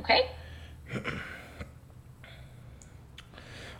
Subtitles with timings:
[0.00, 0.30] Okay.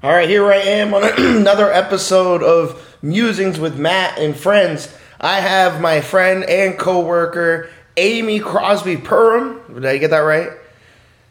[0.03, 1.03] All right, here I am on
[1.39, 4.95] another episode of Musings with Matt and Friends.
[5.19, 9.63] I have my friend and coworker Amy Crosby Perham.
[9.73, 10.51] Did I get that right?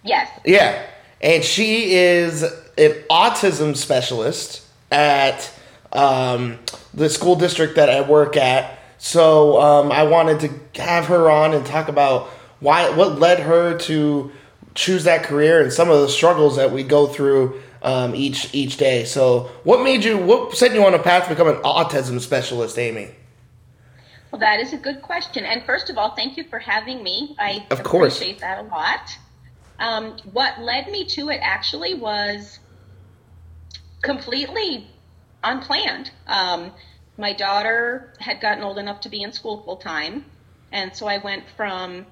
[0.02, 0.28] Yes.
[0.44, 0.84] Yeah,
[1.22, 5.54] and she is an autism specialist at
[5.94, 6.58] um,
[6.96, 8.80] the school district that I work at.
[8.98, 12.28] So um, I wanted to have her on and talk about
[12.60, 14.32] why, what led her to
[14.76, 18.78] choose that career, and some of the struggles that we go through um, each each
[18.78, 19.06] day.
[19.06, 20.18] So, what made you?
[20.18, 23.12] What set you on a path to become an autism specialist, Amy?
[24.32, 25.44] Well, that is a good question.
[25.44, 27.36] And first of all, thank you for having me.
[27.40, 28.18] I Of course.
[28.18, 29.18] appreciate that a lot.
[29.80, 32.60] Um, what led me to it actually was
[34.04, 34.88] completely
[35.44, 36.12] unplanned.
[36.28, 36.72] Um,
[37.18, 40.26] my daughter had gotten old enough to be in school full time,
[40.72, 42.06] and so I went from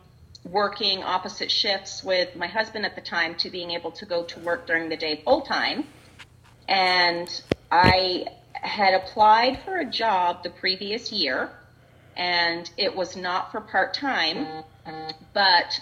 [0.51, 4.39] working opposite shifts with my husband at the time to being able to go to
[4.39, 5.85] work during the day full time.
[6.67, 7.29] And
[7.71, 11.49] I had applied for a job the previous year,
[12.15, 14.63] and it was not for part time,
[15.33, 15.79] but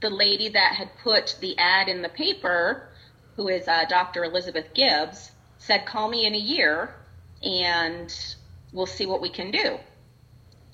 [0.00, 2.88] the lady that had put the ad in the paper,
[3.36, 4.24] who is uh, Dr.
[4.24, 6.94] Elizabeth Gibbs, said, Call me in a year
[7.42, 8.14] and
[8.72, 9.78] we'll see what we can do.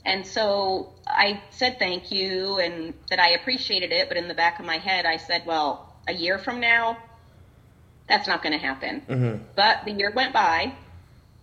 [0.04, 4.58] And so I said thank you and that I appreciated it, but in the back
[4.58, 6.98] of my head, I said, Well, a year from now,
[8.08, 9.02] that's not going to happen.
[9.08, 9.44] Mm-hmm.
[9.54, 10.74] But the year went by,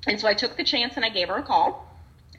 [0.07, 1.85] and so I took the chance and I gave her a call.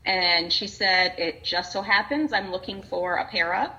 [0.05, 3.73] And she said, It just so happens I'm looking for a para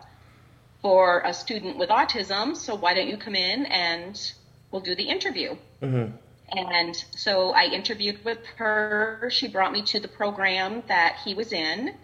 [0.82, 4.34] for a student with autism, so why don't you come in and
[4.72, 5.56] we'll do the interview?
[5.82, 6.16] Mm-hmm.
[6.58, 9.30] And so I interviewed with her.
[9.32, 11.96] She brought me to the program that he was in.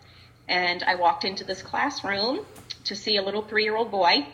[0.47, 2.45] And I walked into this classroom
[2.85, 4.25] to see a little three year old boy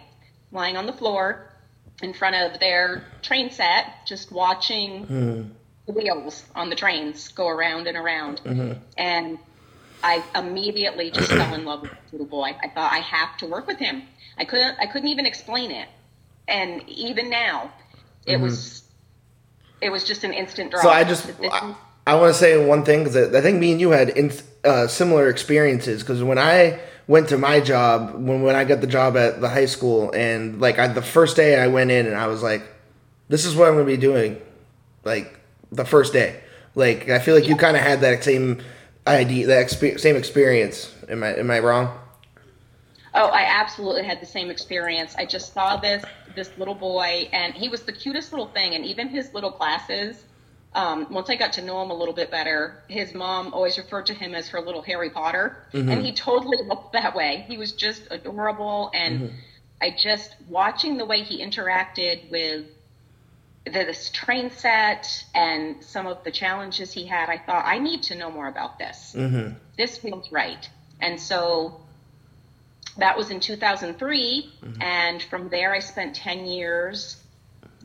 [0.51, 1.49] lying on the floor
[2.01, 5.49] in front of their train set, just watching mm-hmm.
[5.85, 8.41] the wheels on the trains go around and around.
[8.43, 8.79] Mm-hmm.
[8.97, 9.39] And
[10.03, 12.55] I immediately just fell in love with the little boy.
[12.61, 14.03] I thought I have to work with him.
[14.37, 15.87] I couldn't I couldn't even explain it.
[16.47, 17.71] And even now,
[18.25, 18.43] it mm-hmm.
[18.43, 18.83] was
[19.81, 20.81] it was just an instant draw.
[20.81, 23.81] So I just I, I want to say one thing because I think me and
[23.81, 24.31] you had in,
[24.63, 26.01] uh, similar experiences.
[26.01, 29.49] Because when I went to my job, when when I got the job at the
[29.49, 32.63] high school, and like I, the first day I went in, and I was like,
[33.29, 34.41] "This is what I'm going to be doing,"
[35.03, 35.39] like
[35.71, 36.41] the first day.
[36.75, 38.61] Like I feel like you kind of had that same
[39.07, 40.93] idea, that expe- same experience.
[41.09, 41.99] Am I am I wrong?
[43.15, 45.13] Oh, I absolutely had the same experience.
[45.17, 46.03] I just saw this
[46.35, 48.73] this little boy, and he was the cutest little thing.
[48.75, 50.25] And even his little glasses.
[50.75, 54.07] Um, once I got to know him a little bit better, his mom always referred
[54.07, 55.89] to him as her little Harry Potter, mm-hmm.
[55.89, 57.45] and he totally looked that way.
[57.47, 59.35] He was just adorable, and mm-hmm.
[59.81, 62.65] I just watching the way he interacted with
[63.65, 67.29] the, this train set and some of the challenges he had.
[67.29, 69.13] I thought I need to know more about this.
[69.15, 69.53] Mm-hmm.
[69.77, 70.67] This feels right,
[70.99, 71.81] and so
[72.97, 77.17] that was in 2003 and from there i spent 10 years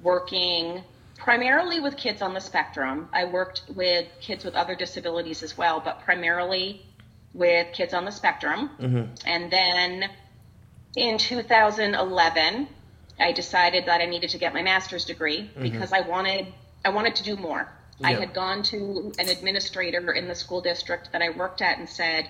[0.03, 0.83] working
[1.19, 3.09] primarily with kids on the spectrum.
[3.13, 6.87] I worked with kids with other disabilities as well but primarily
[7.35, 8.71] with kids on the spectrum.
[8.81, 9.15] Mm-hmm.
[9.27, 10.11] And then
[10.97, 12.69] in 2011
[13.21, 15.63] i decided that i needed to get my master's degree mm-hmm.
[15.63, 16.47] because i wanted
[16.85, 17.69] i wanted to do more.
[18.03, 21.89] I had gone to an administrator in the school district that i worked at and
[21.89, 22.29] said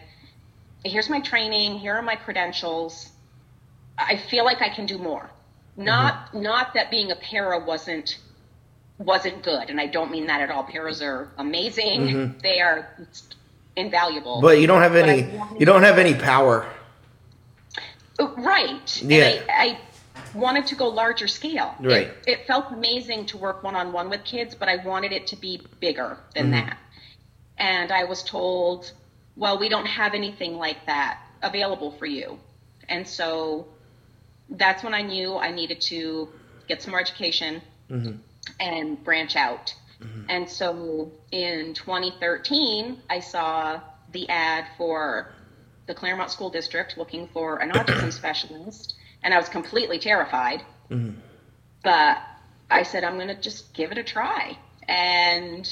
[0.85, 3.11] here's my training here are my credentials.
[3.97, 5.31] I feel like i can do more.
[5.73, 5.85] Mm-hmm.
[5.85, 8.19] Not not that being a para wasn't
[8.99, 12.89] wasn't good and i don't mean that at all paras are amazing they are
[13.77, 15.31] invaluable But you don't have any.
[15.59, 16.67] You don't have any power.
[18.37, 19.41] Right Yeah.
[19.49, 19.79] I, I
[20.35, 22.11] wanted to go larger scale Right.
[22.27, 26.19] it, felt amazing to work one-on-one with kids but i wanted it to be bigger
[26.35, 26.53] than Mm-hmm.
[26.67, 26.79] that
[27.57, 28.93] and i was told
[29.37, 32.39] well we don't have anything like that available for you
[32.89, 33.67] and so
[34.51, 36.29] that's when i knew i needed to
[36.69, 37.63] get some more education
[38.61, 39.75] and branch out.
[40.03, 40.23] Mm-hmm.
[40.29, 43.81] And so in 2013 i saw
[44.13, 45.33] the ad for
[45.87, 50.63] the claremont school district looking for an autism specialist and i was completely terrified.
[50.91, 51.19] Mm-hmm.
[51.83, 52.19] But
[52.71, 54.59] I said, I'm going to just give it a try.
[54.87, 55.69] And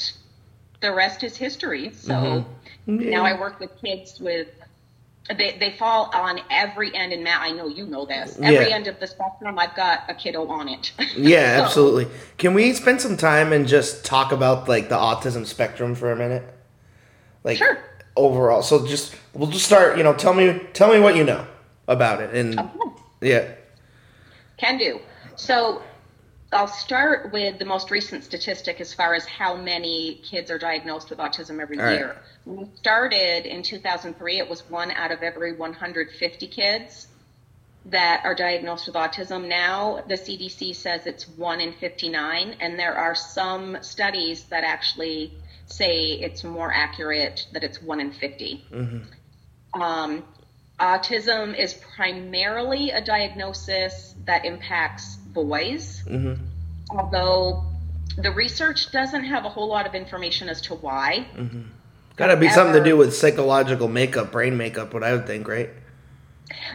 [0.81, 1.93] the rest is history.
[1.93, 3.11] So mm-hmm.
[3.11, 4.49] now I work with kids with,
[5.37, 7.13] they, they fall on every end.
[7.13, 8.37] And Matt, I know you know this.
[8.41, 8.75] Every Yeah.
[8.77, 10.93] end of the spectrum, I've got a kiddo on it.
[11.17, 12.07] Yeah, So- absolutely.
[12.39, 16.17] Can we spend some time and just talk about like the autism spectrum for a
[16.17, 16.45] minute?
[17.45, 17.79] Like Sure.
[18.17, 18.63] overall.
[18.63, 21.47] So just we'll just start, you know, tell me tell me what you know
[21.89, 22.71] about it and Okay.
[23.21, 23.49] yeah.
[24.59, 25.01] Can do.
[25.37, 25.83] So
[26.57, 31.11] I'll start with the most recent statistic as far as how many kids are diagnosed
[31.11, 31.99] with autism every All right.
[31.99, 32.17] year.
[32.47, 37.09] When we started in 2003, it was one out of every 150 kids
[37.85, 39.49] that are diagnosed with autism.
[39.49, 45.35] Now the CDC says it's one in 59, and there are some studies that actually
[45.67, 48.65] say it's more accurate that it's one in 50.
[49.75, 50.25] Um,
[50.81, 56.35] autism is primarily a diagnosis that impacts boys, mm-hmm.
[56.91, 57.63] although
[58.17, 61.27] the research doesn't have a whole lot of information as to why.
[61.37, 61.63] Mm-hmm.
[62.17, 64.95] Got to be something to do with psychological makeup, brain makeup.
[64.95, 65.69] What I would think, right?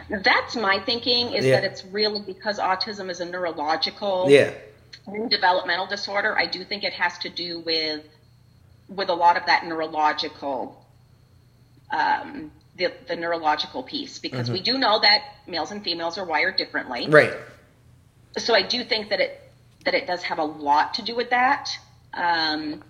[0.08, 1.60] That's my thinking is Yeah.
[1.60, 4.52] that it's really because autism is a neurological Yeah.
[5.28, 6.38] developmental disorder.
[6.38, 8.04] I do think it has to do with
[8.88, 10.86] with a lot of that neurological
[11.90, 14.54] um, the, the neurological piece because mm-hmm.
[14.54, 17.08] we do know that males and females are wired differently.
[17.08, 17.32] Right.
[18.38, 19.38] So I do think that it
[19.84, 21.68] that it does have a lot to do with that.
[22.14, 22.82] Um,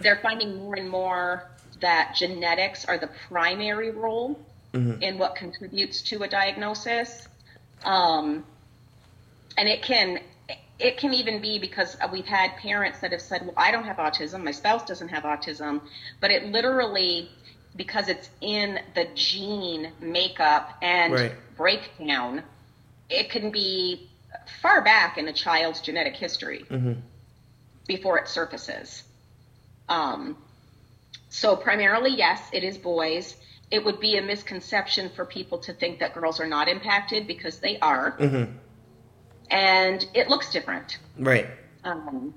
[0.00, 1.44] they're finding more and more
[1.80, 4.38] that genetics are the primary role
[5.00, 7.26] in what contributes to a diagnosis,
[7.84, 8.44] um,
[9.56, 10.20] and it can
[10.78, 13.96] it can even be because we've had parents that have said, "Well, I don't have
[13.96, 15.80] autism, my spouse doesn't have autism,"
[16.20, 17.30] but it literally
[17.76, 21.32] because it's in the gene makeup and Right.
[21.56, 22.42] breakdown,
[23.08, 24.09] it can be
[24.62, 26.64] far back in a child's genetic history
[27.86, 29.02] before it surfaces.
[29.88, 30.36] Um,
[31.28, 33.36] so primarily, yes, it is boys.
[33.70, 37.58] It would be a misconception for people to think that girls are not impacted because
[37.58, 38.16] they are,
[39.50, 40.98] and it looks different.
[41.18, 41.46] Right.
[41.84, 42.34] Um,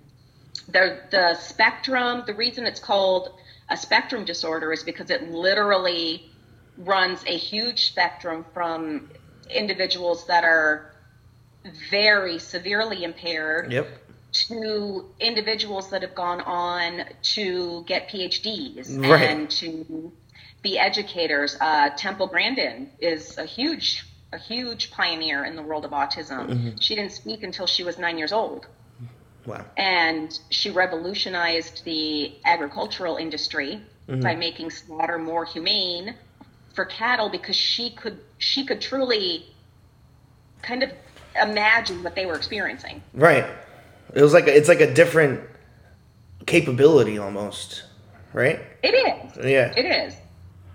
[0.67, 2.23] the the spectrum.
[2.25, 3.33] The reason it's called
[3.69, 6.29] a spectrum disorder is because it literally
[6.77, 9.09] runs a huge spectrum from
[9.49, 10.92] individuals that are
[11.89, 13.87] very severely impaired Yep.
[14.49, 19.29] to individuals that have gone on to get PhDs Right.
[19.29, 20.11] and to
[20.61, 21.55] be educators.
[21.59, 26.75] Uh, Temple Grandin is a huge, a huge pioneer in the world of autism.
[26.81, 28.67] She didn't speak until she was nine years old,
[29.45, 29.65] Wow.
[29.77, 36.15] and she revolutionized the agricultural industry by making slaughter more humane
[36.73, 39.45] for cattle because she could she could truly
[40.61, 40.91] kind of
[41.41, 43.01] imagine what they were experiencing.
[43.13, 43.45] Right.
[44.13, 45.41] It was like a, it's like a different
[46.45, 47.83] capability almost,
[48.33, 48.59] right?
[48.81, 49.45] It is.
[49.45, 49.73] Yeah.
[49.75, 50.15] It is.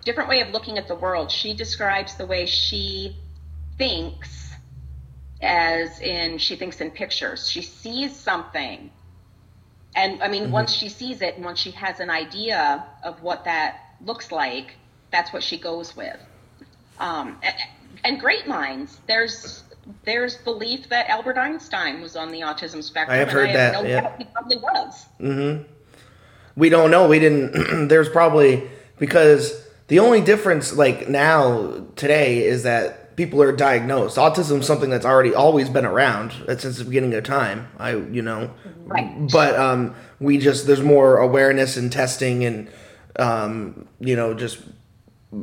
[0.04, 1.30] Different way of looking at the world.
[1.30, 3.16] She describes the way she
[3.76, 4.48] thinks
[5.40, 7.48] as in she thinks in pictures.
[7.48, 8.90] She sees something.
[9.94, 13.44] And I mean, once she sees it and once she has an idea of what
[13.44, 14.74] that looks like,
[15.10, 16.18] that's what she goes with.
[16.98, 17.54] Um, and,
[18.04, 18.98] and great minds.
[19.06, 19.62] There's
[20.04, 23.14] there's belief that Albert Einstein was on the autism spectrum.
[23.14, 24.16] I have heard I that, have no yeah.
[24.18, 25.06] he probably was.
[25.20, 25.62] Mm-hmm.
[26.56, 27.08] we don't know.
[27.08, 27.88] We didn't.
[27.88, 28.68] there's probably
[28.98, 34.16] because the only difference, like now today, is that people are diagnosed.
[34.16, 37.68] Autism is something that's already always been around uh, since the beginning of time.
[37.78, 38.52] I, you know,
[38.84, 39.28] Right.
[39.30, 42.70] but um, we just there's more awareness and testing and
[43.18, 44.60] um, you know just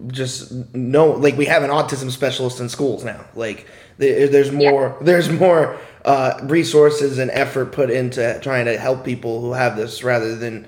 [0.07, 5.29] just no like we have an autism specialist in schools now like there's more there's
[5.29, 10.35] more uh, resources and effort put into trying to help people who have this rather
[10.35, 10.67] than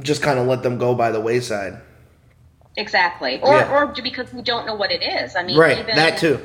[0.00, 1.80] just kind of let them go by the wayside
[2.76, 3.40] Exactly.
[3.42, 3.72] Or Yeah.
[3.72, 5.34] or because we don't know what it is.
[5.36, 6.40] I mean, right even, that too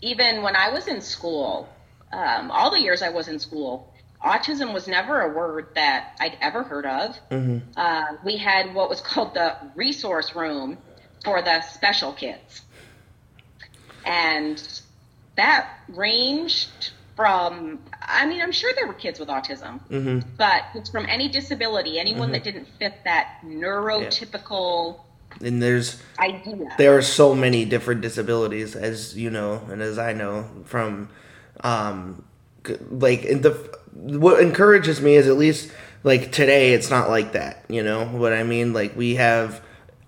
[0.00, 1.68] Even when I was in school,
[2.12, 3.92] um, all the years I was in school,
[4.24, 7.18] autism was never a word that I'd ever heard of.
[7.30, 7.58] Mm-hmm.
[7.76, 10.78] Uh, we had what was called the resource room
[11.22, 12.62] for the special kids,
[14.04, 14.80] and
[15.36, 17.78] that ranged from.
[18.02, 20.20] I mean, I'm sure there were kids with autism, Mm-hmm.
[20.36, 25.00] but it's from any disability, anyone that didn't fit that neurotypical
[25.42, 26.56] and there's idea.
[26.76, 31.08] there are so many different disabilities as you know and as i know from
[31.62, 32.24] um
[32.90, 33.50] like in the
[33.92, 35.70] what encourages me is at least
[36.02, 39.62] like today it's not like that you know what i mean like we have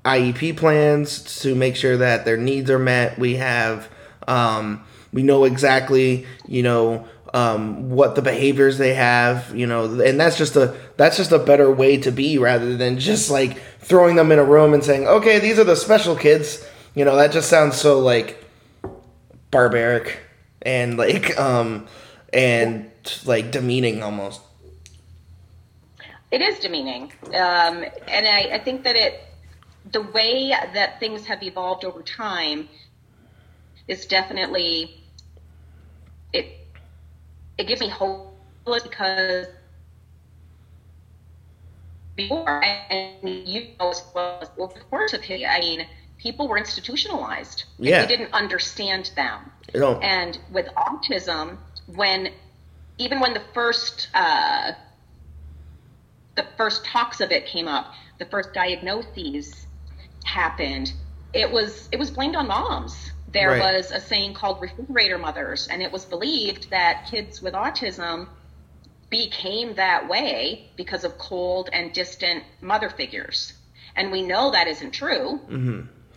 [0.05, 3.89] iep plans to make sure that their needs are met we have
[4.27, 10.21] um we know exactly you know um, what the behaviors they have, you know, and
[10.21, 14.17] that's just a that's just a better way to be rather than just like throwing
[14.17, 16.67] them in a room and saying, okay, these are the special kids.
[16.95, 18.45] You know, that just sounds so like
[19.51, 20.21] barbaric
[20.61, 21.87] and like um
[22.33, 22.91] and
[23.25, 24.41] like demeaning almost.
[26.31, 29.23] It is demeaning, um, and I, I think that it,
[29.93, 32.69] the way that things have evolved over time,
[33.89, 35.05] is definitely
[36.33, 36.47] it.
[37.59, 38.33] it gives me hope
[38.65, 39.47] because
[42.17, 45.87] before, and you know as well as well, of course, of I mean,
[46.19, 47.65] people were institutionalized.
[47.79, 48.03] Yeah.
[48.03, 49.51] We didn't understand them.
[49.75, 52.31] Know, And with autism, when
[52.99, 54.73] even when the first uh,
[56.35, 59.67] the first talks of it came up, the first diagnoses
[60.33, 60.93] happened,
[61.33, 62.95] it was it was blamed on moms.
[63.33, 63.77] There Right.
[63.77, 68.29] was a saying called refrigerator mothers, and it was believed that kids with autism
[69.09, 73.53] became that way because of cold and distant mother figures.
[73.97, 75.39] And we know that isn't true.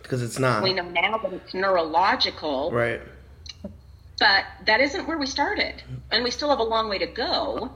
[0.02, 3.00] because it's not We know now that it's neurological right.
[4.18, 5.82] but that isn't where we started
[6.12, 7.70] and we still have a long way to go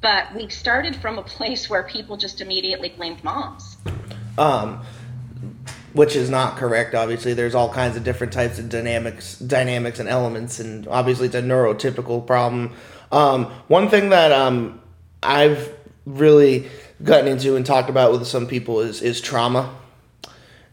[0.00, 3.76] but we started from a place where people just immediately blamed moms
[4.38, 4.80] um,
[5.98, 6.94] which is not correct.
[6.94, 11.34] Obviously, there's all kinds of different types of dynamics, dynamics and elements, and obviously it's
[11.34, 12.72] a neurotypical problem.
[13.10, 14.80] Um, one thing that um,
[15.24, 15.74] I've
[16.06, 16.68] really
[17.02, 19.74] gotten into and talked about with some people is is trauma,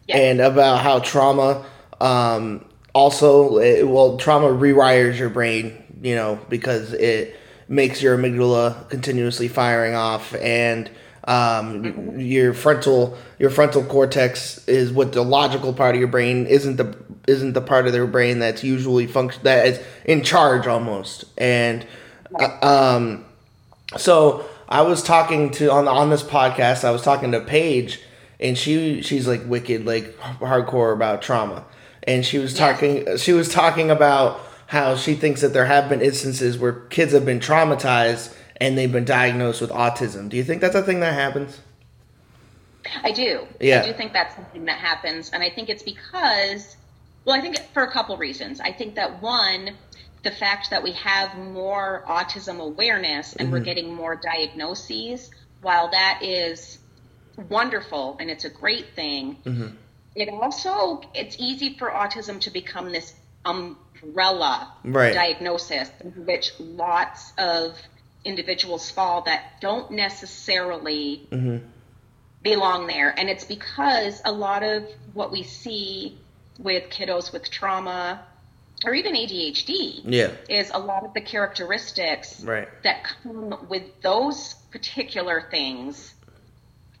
[0.06, 0.16] Yeah.
[0.18, 1.66] and about how trauma
[2.00, 2.64] um,
[2.94, 9.48] also it, well trauma rewires your brain, you know, because it makes your amygdala continuously
[9.48, 10.88] firing off and
[11.26, 16.76] um, your frontal your frontal cortex is what the logical part of your brain isn't
[16.76, 21.24] the isn't the part of their brain that's usually function that is in charge almost.
[21.36, 21.84] And
[22.38, 23.24] uh, um
[23.96, 28.00] so I was talking to on on this podcast I was talking to Paige
[28.38, 31.64] and she she's like wicked like hardcore about trauma.
[32.04, 36.00] And she was talking she was talking about how she thinks that there have been
[36.00, 40.28] instances where kids have been traumatized and they've been diagnosed with autism.
[40.28, 41.60] Do you think that's a thing that happens?
[43.02, 43.82] i do Yeah.
[43.82, 46.76] i do think that's something that happens and i think it's because
[47.24, 49.74] well i think for a couple reasons i think that one
[50.22, 53.64] the fact that we have more autism awareness and we're mm-hmm.
[53.64, 55.30] getting more diagnoses
[55.62, 56.78] while that is
[57.48, 59.68] wonderful and it's a great thing mm-hmm.
[60.14, 65.12] it also it's easy for autism to become this umbrella Right.
[65.14, 67.76] diagnosis which lots of
[68.26, 71.64] individuals fall that don't necessarily mm-hmm.
[72.42, 76.18] belong there and it's because a lot of what we see
[76.58, 78.22] with kiddos with trauma
[78.84, 80.32] or even ADHD Yeah.
[80.48, 82.68] is a lot of the characteristics Right.
[82.82, 86.14] that come with those particular things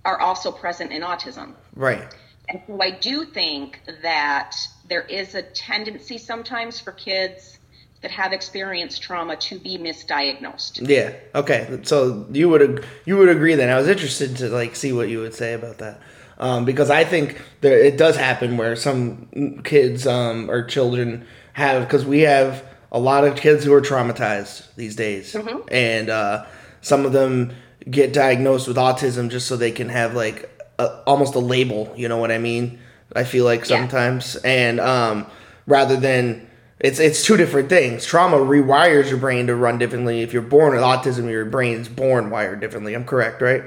[0.04, 1.54] are also present in autism.
[1.74, 2.06] Right.
[2.48, 4.56] And so I do think that
[4.88, 7.55] there is a tendency sometimes for kids
[8.02, 10.86] that have experienced trauma to be misdiagnosed.
[10.88, 11.12] Yeah.
[11.34, 11.80] Okay.
[11.82, 13.68] So you would you would agree then?
[13.70, 16.00] I was interested to like see what you would say about that,
[16.38, 21.82] um, because I think there it does happen where some kids um, or children have
[21.86, 22.62] because we have
[22.92, 25.34] a lot of kids who are traumatized these days,
[25.70, 26.44] and uh,
[26.82, 27.52] some of them
[27.90, 30.48] get diagnosed with autism just so they can have like
[30.78, 31.92] a, almost a label.
[31.96, 32.78] You know what I mean?
[33.14, 33.78] I feel like Yeah.
[33.78, 35.26] sometimes, and um,
[35.66, 36.45] rather than
[36.78, 38.04] it's it's two different things.
[38.04, 40.20] Trauma rewires your brain to run differently.
[40.20, 42.94] If you're born with autism, your brain's born wired differently.
[42.94, 43.62] I'm correct, right?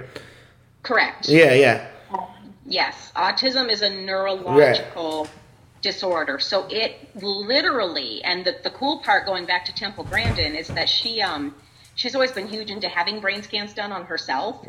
[0.84, 1.28] Correct.
[1.28, 1.88] Yeah, yeah,
[2.66, 5.28] Yes, autism is a neurological
[5.82, 6.40] disorder.
[6.40, 10.88] So it literally, and the, the cool part going back to Temple Grandin is that
[10.88, 11.56] she um
[11.96, 14.66] she's always been huge into having brain scans done on herself,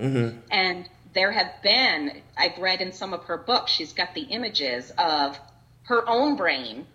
[0.50, 4.92] and there have been I've read in some of her books she's got the images
[4.96, 5.38] of
[5.82, 6.86] her own brain,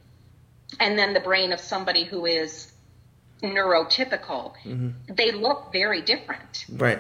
[0.80, 2.72] and then the brain of somebody who is
[3.42, 4.54] neurotypical.
[4.64, 5.14] Mm-hmm.
[5.14, 7.00] They look very different, right.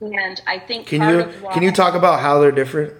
[0.00, 2.94] and I think Can part you why can you talk about how they're different?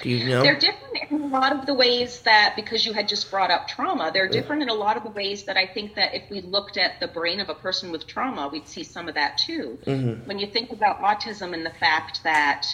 [0.00, 0.42] Do you know?
[0.42, 3.68] they're different in a lot of the ways that, because you had just brought up
[3.68, 6.40] trauma, they're different in a lot of the ways that I think that if we
[6.40, 9.78] looked at the brain of a person with trauma, we'd see some of that too.
[9.86, 10.26] Mm-hmm.
[10.26, 12.66] When you think about autism and the fact that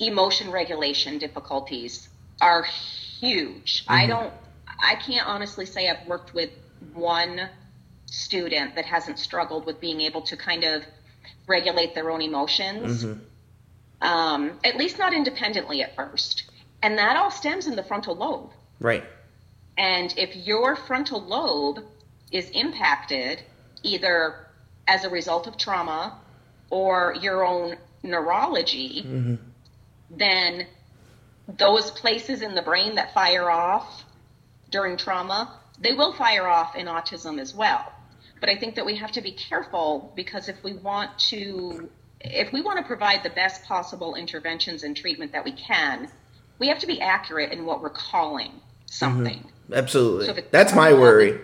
[0.00, 2.08] emotion regulation difficulties
[2.40, 4.10] are huge, I mm-hmm.
[4.10, 4.32] don't,
[4.82, 6.50] I can't honestly say I've worked with
[6.92, 7.48] one
[8.06, 10.82] student that hasn't struggled with being able to kind of
[11.46, 13.06] regulate their own emotions
[14.02, 16.50] um, at least not independently at first.
[16.82, 18.50] And that all stems in the frontal lobe.
[18.80, 19.04] right.
[19.78, 21.82] And if your frontal lobe
[22.30, 23.40] is impacted,
[23.82, 24.48] either
[24.86, 26.18] as a result of trauma
[26.68, 29.38] or your own neurology,
[30.10, 30.66] then
[31.48, 34.01] those places in the brain that fire off
[34.72, 37.92] during trauma, they will fire off in autism as well.
[38.40, 41.88] But I think that we have to be careful because if we want to
[42.20, 46.08] if we want to provide the best possible interventions and treatment that we can,
[46.58, 48.52] we have to be accurate in what we're calling
[48.86, 49.44] something.
[49.72, 50.26] Absolutely.
[50.26, 51.40] So That's my worry.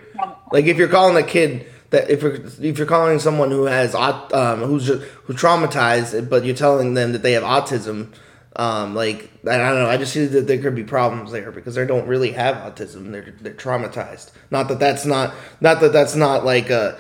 [0.52, 3.94] Like if you're calling a kid that if you're if you're calling someone who has
[3.94, 8.12] aut- um, who's who's traumatized, but you're telling them that they have autism,
[8.56, 11.74] um, like I don't know, I just see that there could be problems there because
[11.74, 13.12] they don't really have autism.
[13.12, 14.32] They're they're traumatized.
[14.50, 16.96] Not that that's not not that that's not like uh,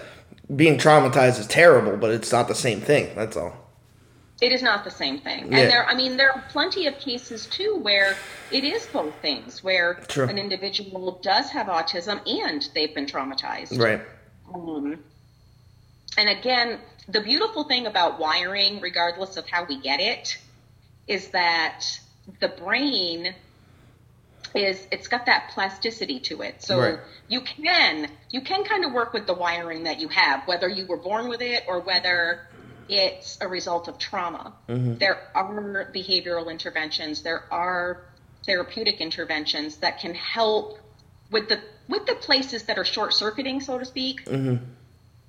[0.54, 3.14] being traumatized is terrible, but it's not the same thing.
[3.14, 3.68] That's all.
[4.40, 5.44] It is not the same thing.
[5.44, 5.66] And Yeah.
[5.66, 8.14] there, I mean, there are plenty of cases too where
[8.52, 10.28] it is both things, where True.
[10.28, 13.76] an individual does have autism and they've been traumatized.
[13.76, 14.00] Right.
[14.54, 15.02] Um,
[16.16, 16.78] and again,
[17.08, 20.38] the beautiful thing about wiring, regardless of how we get it,
[21.08, 21.84] is that
[22.40, 23.34] the brain
[24.54, 26.62] is it's got that plasticity to it.
[26.62, 26.98] So Right.
[27.28, 30.86] you can you can kind of work with the wiring that you have, whether you
[30.86, 32.46] were born with it or whether
[32.88, 34.54] it's a result of trauma.
[34.68, 34.94] Mm-hmm.
[34.96, 38.02] There are behavioral interventions, there are
[38.46, 40.78] therapeutic interventions that can help
[41.30, 44.62] with the with the places that are short circuiting, so to speak, mm-hmm.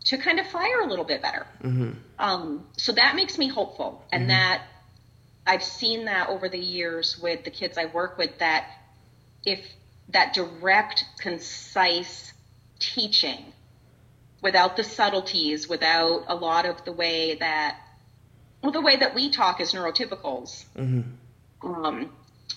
[0.05, 1.45] to kind of fire a little bit better.
[1.63, 1.91] Mm-hmm.
[2.17, 4.63] Um, so that makes me hopeful, and that
[5.49, 8.37] I've seen that over the years with the kids I work with.
[8.37, 8.67] That
[9.43, 9.59] if
[10.09, 12.31] that direct, concise
[12.77, 13.45] teaching,
[14.43, 17.77] without the subtleties, without a lot of the way that,
[18.61, 20.65] well, the way that we talk as neurotypicals,
[21.63, 22.11] um,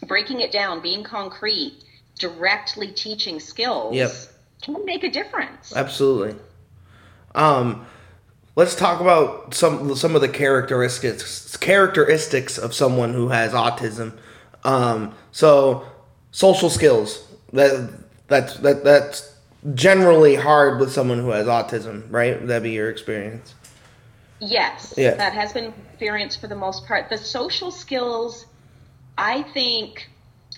[0.06, 1.82] breaking it down, being concrete,
[2.18, 4.12] directly teaching skills Yep.
[4.61, 5.75] can make a difference.
[5.75, 6.38] Absolutely.
[7.34, 7.87] Um,
[8.56, 14.12] let's talk about some some of the characteristics characteristics of someone who has autism.
[14.64, 15.87] Um, so
[16.30, 17.90] social skills that
[18.28, 19.35] that's that that's
[19.75, 22.38] generally hard with someone who has autism, right?
[22.40, 23.54] Would that be your experience?
[24.40, 25.14] Yes, Yeah.
[25.14, 27.09] that has been experience for the most part.
[27.09, 28.47] The social skills,
[29.16, 30.09] I think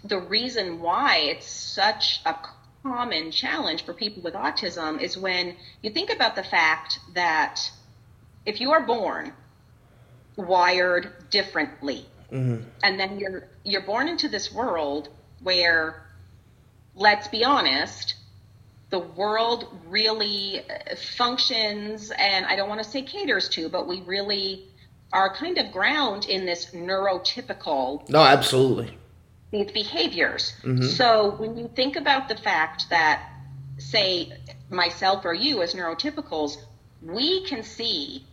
[0.02, 2.34] the reason why it's such a
[2.82, 7.70] common challenge for people with autism is when you think about the fact that
[8.46, 9.32] if you are born
[10.36, 15.08] wired differently, and then you're you're born into this world
[15.42, 16.06] where,
[16.97, 18.14] let's be honest,
[18.90, 24.02] the world really uh, functions, and I don't want to say caters to, but we
[24.02, 24.64] really
[25.12, 28.99] are kind of ground in this neurotypical No, absolutely.
[29.52, 30.54] these behaviors.
[30.97, 33.23] So when you think about the fact that,
[33.78, 34.32] say,
[34.71, 36.56] myself or you as neurotypicals,
[37.00, 38.25] we can see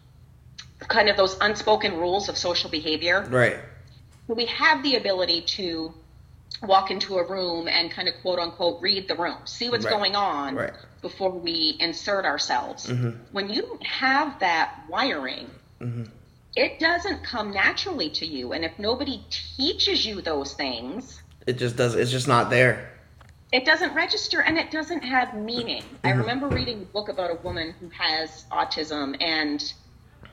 [0.88, 3.26] kind of those unspoken rules of social behavior.
[3.30, 3.58] Right.
[4.28, 5.94] We have the ability to
[6.64, 9.92] walk into a room and kind of quote unquote read the room, see what's Right.
[9.92, 10.74] going on Right.
[11.02, 12.88] before we insert ourselves.
[12.88, 13.12] Mm-hmm.
[13.32, 15.50] When you have that wiring,
[16.56, 18.54] it doesn't come naturally to you.
[18.54, 21.96] And if nobody teaches you those things, It just does.
[21.96, 22.90] It's just not there.
[23.52, 25.84] it doesn't register and it doesn't have meaning.
[26.06, 29.74] I remember reading a book about a woman who has autism and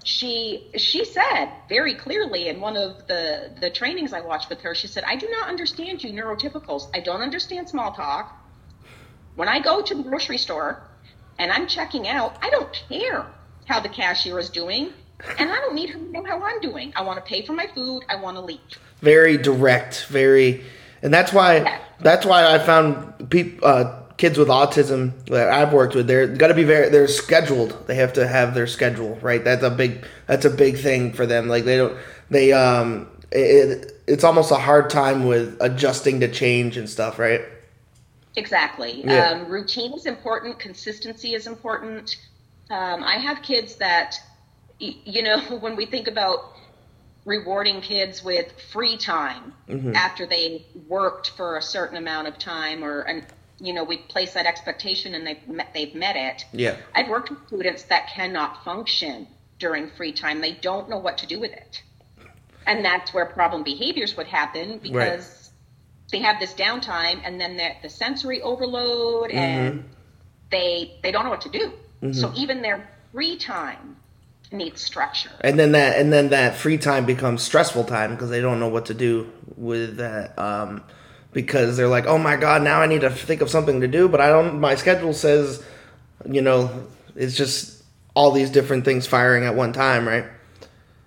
[0.08, 4.74] she she said very clearly in one of the the trainings I watched with her,
[4.74, 6.88] she said, "I do not understand you neurotypicals.
[6.94, 8.34] I don't understand small talk.
[9.36, 10.82] When I go to the grocery store
[11.38, 13.26] and I'm checking out, I don't care
[13.66, 14.94] how the cashier is doing,
[15.38, 16.92] and I don't need her to know how I'm doing.
[16.96, 18.04] I want to pay for my food.
[18.08, 18.60] I want to leave."
[19.00, 20.64] very direct, very,
[21.02, 21.78] and that's why Yeah.
[22.00, 23.84] that's why I found peop, uh,
[24.18, 26.06] kids with autism that I've worked with.
[26.06, 27.86] They're got to be very they're scheduled.
[27.86, 29.42] They have to have their schedule right.
[29.42, 31.48] That's a big that's a big thing for them.
[31.48, 31.96] Like they don't
[32.28, 37.42] they um it, it's almost a hard time with adjusting to change and stuff, right?
[38.36, 39.02] Exactly.
[39.04, 39.30] Yeah.
[39.30, 40.58] Um, routine is important.
[40.58, 42.16] Consistency is important.
[42.70, 44.16] Um, I have kids that,
[44.78, 46.52] you know, when we think about
[47.24, 49.94] rewarding kids with free time Mm-hmm.
[49.94, 53.26] after they worked for a certain amount of time, or and
[53.60, 56.44] you know, we place that expectation and they've met, they've met it.
[56.52, 56.76] Yeah.
[56.94, 59.26] I've worked with students that cannot function
[59.58, 60.40] during free time.
[60.40, 61.82] They don't know what to do with it.
[62.66, 65.50] And that's where problem behaviors would happen because
[66.12, 69.88] they have this downtime and then the, the sensory overload and
[70.50, 71.72] they they don't know what to do.
[72.12, 73.96] So even their free time
[74.52, 75.30] needs structure.
[75.40, 78.68] And then that and then that free time becomes stressful time because they don't know
[78.68, 80.38] what to do with that.
[80.38, 80.82] Um,
[81.32, 84.08] because they're like, oh my god, now I need to think of something to do,
[84.08, 84.60] but I don't.
[84.60, 85.62] My schedule says,
[86.28, 87.82] you know, it's just
[88.14, 90.24] all these different things firing at one time, right?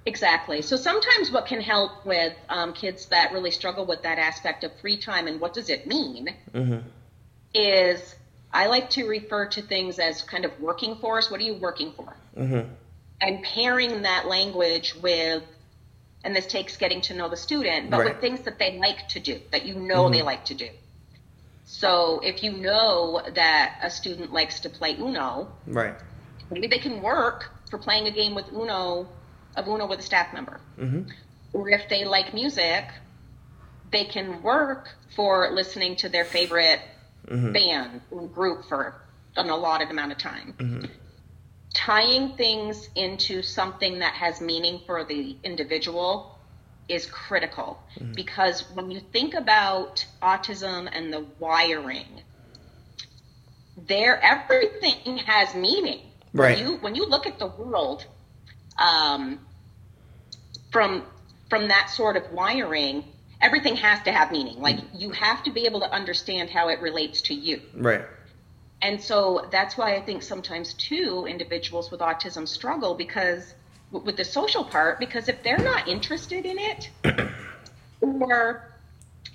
[0.05, 0.61] Exactly.
[0.61, 4.71] So sometimes what can help with um, kids that really struggle with that aspect of
[4.79, 6.29] free time and what does it mean
[7.53, 8.15] is
[8.53, 11.29] I like to refer to things as kind of working for us.
[11.29, 12.15] What are you working for?
[13.21, 15.43] And pairing that language with,
[16.23, 18.07] and this takes getting to know the student, but Right.
[18.13, 20.69] with things that they like to do, that you know they like to do.
[21.65, 25.95] So if you know that a student likes to play Uno, Right.
[26.51, 29.07] maybe they can work for playing a game with Uno
[29.55, 30.59] of Uno with a staff member.
[30.79, 31.09] Mm-hmm.
[31.53, 32.85] Or if they like music,
[33.91, 36.81] they can work for listening to their favorite
[37.27, 37.53] Mm-hmm.
[37.53, 38.95] band or group for
[39.37, 40.55] an allotted amount of time.
[41.73, 41.91] Mm-hmm.
[41.91, 46.37] Tying things into something that has meaning for the individual
[46.87, 48.13] is critical Mm-hmm.
[48.13, 52.21] because when you think about autism and the wiring,
[53.87, 55.99] there everything has meaning.
[56.33, 56.57] Right.
[56.57, 58.05] When you when you look at the world
[58.77, 59.39] um,
[60.71, 61.03] from
[61.49, 63.03] from that sort of wiring,
[63.41, 64.61] everything has to have meaning.
[64.61, 67.61] Like you have to be able to understand how it relates to you.
[67.75, 68.01] Right.
[68.81, 73.53] And so that's why I think sometimes too individuals with autism struggle because
[73.91, 76.89] with the social part because if they're not interested in it
[78.01, 78.63] or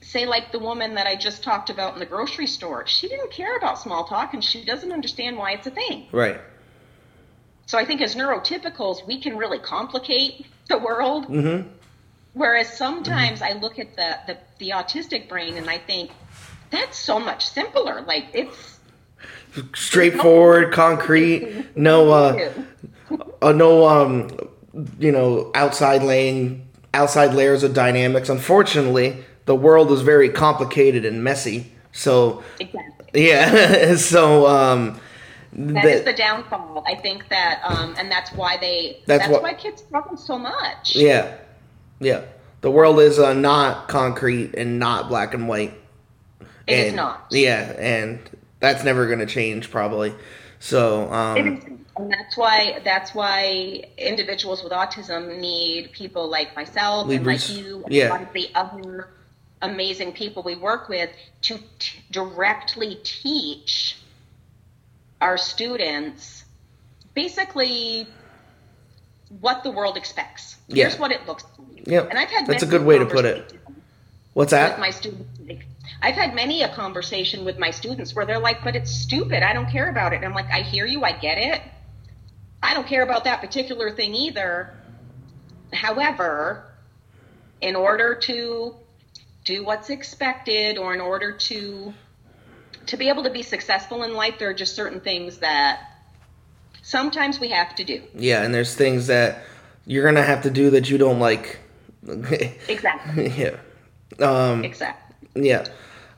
[0.01, 3.31] say like the woman that I just talked about in the grocery store, she didn't
[3.31, 6.07] care about small talk and she doesn't understand why it's a thing.
[6.11, 6.41] Right.
[7.67, 11.27] So I think as neurotypicals, we can really complicate the world.
[11.29, 11.69] Mm-hmm.
[12.33, 16.11] Whereas sometimes I look at the, the, the autistic brain and I think,
[16.71, 18.03] that's so much simpler.
[18.03, 18.76] Like it's
[19.75, 21.77] Straightforward, concrete.
[21.77, 22.11] No.
[22.11, 22.53] Uh,
[23.43, 23.87] uh, no.
[23.87, 24.31] Um.
[24.99, 28.29] You know, outside laying, outside layers of dynamics.
[28.29, 31.73] Unfortunately, the world is very complicated and messy.
[31.93, 33.27] So exactly.
[33.27, 33.97] yeah.
[33.97, 35.01] so um.
[35.53, 36.85] That that- is the downfall.
[36.87, 39.01] I think that, um, and that's why they.
[39.07, 40.95] That's That's, what- why kids struggle so much.
[40.95, 41.35] Yeah,
[41.99, 42.23] yeah.
[42.61, 45.73] The world is uh, not concrete and not black and white.
[46.67, 47.27] It is and, not.
[47.31, 48.19] Yeah, and
[48.61, 50.15] that's never going to change probably.
[50.59, 51.87] So, um.
[51.99, 57.83] And that's why that's why individuals with autism need people like myself and like you
[57.85, 58.27] and Yeah.
[58.35, 59.09] the other
[59.63, 61.11] amazing people we work with
[61.43, 63.97] to t- directly teach
[65.23, 66.45] our students
[67.15, 68.07] basically
[69.41, 70.57] what the world expects.
[70.69, 71.87] Here's what it looks like.
[71.87, 72.11] Yep.
[72.11, 73.59] And I've had That's a good way to put it.
[74.37, 74.79] What's with that?
[74.79, 75.25] my students.
[76.03, 79.43] I've had many a conversation with my students where they're like, "But it's stupid.
[79.43, 81.05] I don't care about it." And I'm like, "I hear you.
[81.05, 81.63] I get it.
[82.63, 84.75] I don't care about that particular thing either."
[85.73, 86.65] However,
[87.63, 88.75] in order to
[89.45, 91.95] do what's expected, or in order to
[92.87, 95.81] to be able to be successful in life, there are just certain things that
[96.83, 98.03] sometimes we have to do.
[98.15, 99.45] Yeah, and there's things that
[99.87, 101.59] you're gonna have to do that you don't like.
[102.69, 103.31] Exactly.
[103.31, 103.57] yeah.
[104.21, 105.49] Um, Exactly.
[105.49, 105.67] Yeah,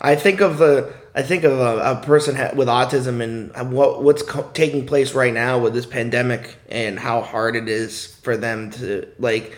[0.00, 4.02] I think of the I think of a, a person ha- with autism and what
[4.04, 8.36] what's co- taking place right now with this pandemic and how hard it is for
[8.36, 9.56] them to like.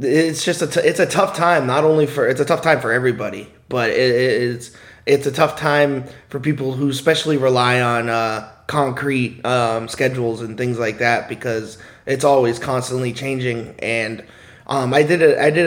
[0.00, 1.66] It's just a t- it's a tough time.
[1.66, 4.70] Not only for it's a tough time for everybody, but it, it- it's
[5.06, 10.58] it's a tough time for people who especially rely on uh, concrete um, schedules and
[10.58, 13.74] things like that because it's always constantly changing.
[13.78, 14.22] And
[14.66, 15.66] um, I did a I did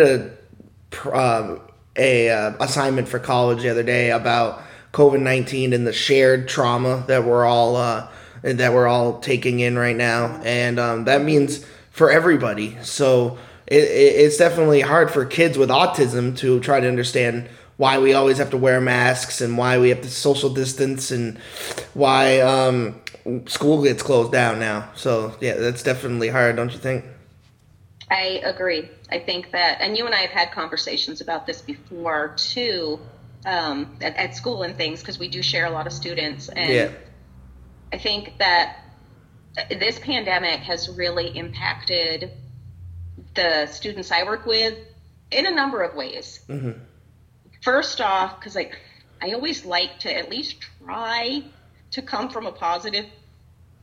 [1.03, 1.57] a uh,
[1.95, 4.61] a uh, assignment for college the other day about
[4.93, 8.07] COVID nineteen and the shared trauma that we're all uh,
[8.43, 12.77] that we're all taking in right now, and um, that means for everybody.
[12.81, 17.97] So it, it, it's definitely hard for kids with autism to try to understand why
[17.97, 21.37] we always have to wear masks and why we have to social distance and
[21.93, 23.01] why um,
[23.47, 24.89] school gets closed down now.
[24.95, 27.05] So yeah, that's definitely hard, don't you think?
[28.11, 28.89] I agree.
[29.09, 32.99] I think that, and you and I have had conversations about this before too,
[33.45, 36.49] um, at, at school and things, because we do share a lot of students.
[36.49, 36.91] And Yeah.
[37.93, 38.77] I think that
[39.69, 42.31] this pandemic has really impacted
[43.33, 44.77] the students I work with
[45.31, 46.41] in a number of ways.
[46.47, 46.71] Mm-hmm.
[47.61, 48.77] First off, because like
[49.21, 51.43] I always like to at least try
[51.91, 53.05] to come from a positive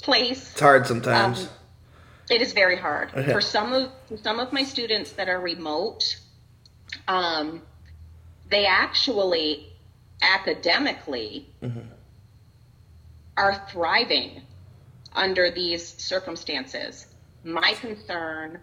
[0.03, 0.53] place.
[0.53, 1.43] It's hard sometimes.
[1.43, 1.49] Um,
[2.31, 3.33] it is very hard Okay.
[3.33, 6.17] for some of for some of my students that are remote.
[7.07, 7.62] Um,
[8.51, 9.73] they actually
[10.23, 11.47] academically
[13.37, 14.43] are thriving
[15.14, 17.07] under these circumstances.
[17.45, 18.59] My concern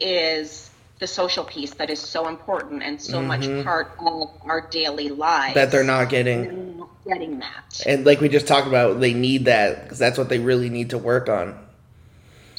[0.00, 5.10] is the social piece that is so important and so much part of our daily
[5.10, 5.54] lives.
[5.54, 6.42] that they're not getting.
[6.44, 7.82] They're not getting that.
[7.84, 10.90] And like we just talked about, they need that because that's what they really need
[10.90, 11.58] to work on.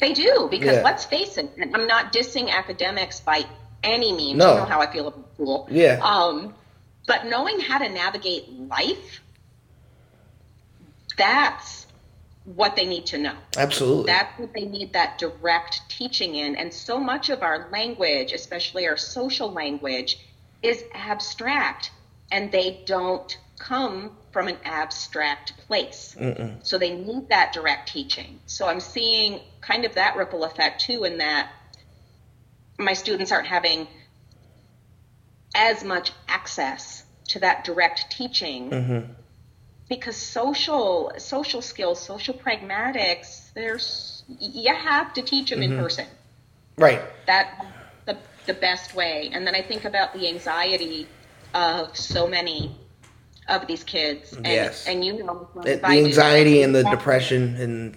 [0.00, 0.82] They do because Yeah.
[0.82, 1.50] let's face it.
[1.74, 3.44] I'm not dissing academics by
[3.82, 4.38] any means.
[4.38, 4.54] No.
[4.54, 5.68] You know how I feel about school.
[5.70, 6.00] Yeah.
[6.02, 6.54] Um,
[7.06, 9.20] but knowing how to navigate life,
[11.16, 11.86] that's
[12.44, 13.34] what they need to know.
[13.56, 14.06] Absolutely.
[14.06, 16.56] That's what they need that direct teaching in.
[16.56, 20.18] And so much of our language, especially our social language,
[20.62, 21.90] is abstract
[22.30, 26.16] and they don't come from an abstract place.
[26.62, 28.40] So they need that direct teaching.
[28.46, 31.50] So I'm seeing kind of that ripple effect too, in that
[32.78, 33.88] my students aren't having
[35.54, 39.12] as much access to that direct teaching mm-hmm.
[39.88, 45.82] because social social skills, social pragmatics, there's you have to teach them in mm-hmm.
[45.82, 46.06] person.
[46.76, 47.02] Right.
[47.26, 47.66] That
[48.06, 48.16] the
[48.46, 49.30] the best way.
[49.32, 51.06] And then I think about the anxiety
[51.54, 52.77] of so many
[53.48, 54.32] of these kids.
[54.34, 54.86] And, Yes.
[54.86, 57.96] And you know, It- the anxiety and the depression and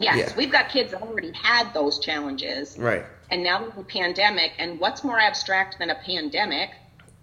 [0.00, 0.36] Yes, yeah.
[0.36, 2.76] we've got kids that already had those challenges.
[2.78, 3.04] right.
[3.30, 4.52] And now there's a pandemic.
[4.58, 6.70] And what's more abstract than a pandemic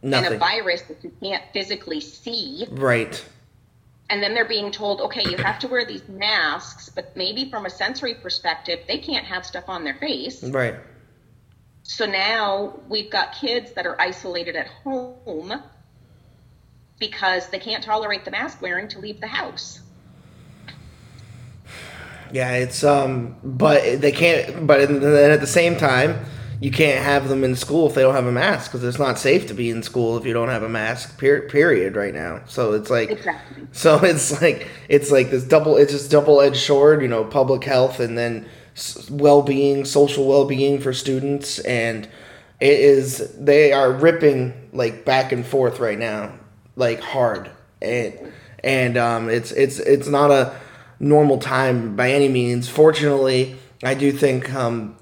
[0.03, 0.25] Nothing.
[0.27, 2.67] and a virus that you can't physically see?
[2.69, 3.23] Right.
[4.11, 7.65] And then they're being told, okay, you have to wear these masks, but maybe from
[7.65, 10.43] a sensory perspective, they can't have stuff on their face.
[10.43, 10.75] Right.
[11.81, 15.59] So now we've got kids that are isolated at home
[16.99, 19.81] because they can't tolerate the mask wearing to leave the house.
[22.31, 24.65] Yeah, it's um, but they can't.
[24.67, 26.25] But then at the same time,
[26.59, 29.19] you can't have them in school if they don't have a mask because it's not
[29.19, 31.17] safe to be in school if you don't have a mask.
[31.19, 31.95] Per- period.
[31.95, 33.67] Right now, so it's like, Exactly.
[33.71, 35.77] so it's like it's like this double.
[35.77, 37.01] It's just double edged sword.
[37.01, 38.47] You know, public health and then
[39.09, 42.05] well being, social well being for students, and
[42.59, 46.33] it is they are ripping like back and forth right now,
[46.75, 47.49] like hard,
[47.81, 48.33] and
[48.63, 50.55] and um, it's it's it's not a
[50.99, 52.67] normal time by any means.
[52.67, 54.95] Fortunately, I do think um,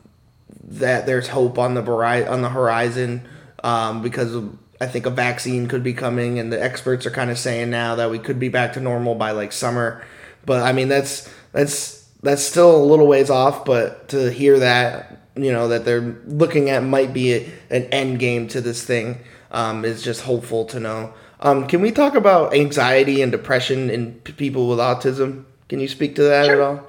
[0.63, 3.27] that there's hope on the hori- on the horizon
[3.63, 4.35] um, because
[4.81, 7.95] I think a vaccine could be coming, and the experts are kind of saying now
[7.95, 10.03] that we could be back to normal by like summer.
[10.45, 13.65] But I mean, that's that's that's still a little ways off.
[13.65, 18.19] But to hear that, you know, that they're looking at might be a, an end
[18.19, 19.19] game to this thing
[19.51, 21.13] um, is just hopeful to know.
[21.43, 25.43] Um, can we talk about anxiety and depression in p- people with autism?
[25.67, 26.81] Can you speak to that at all?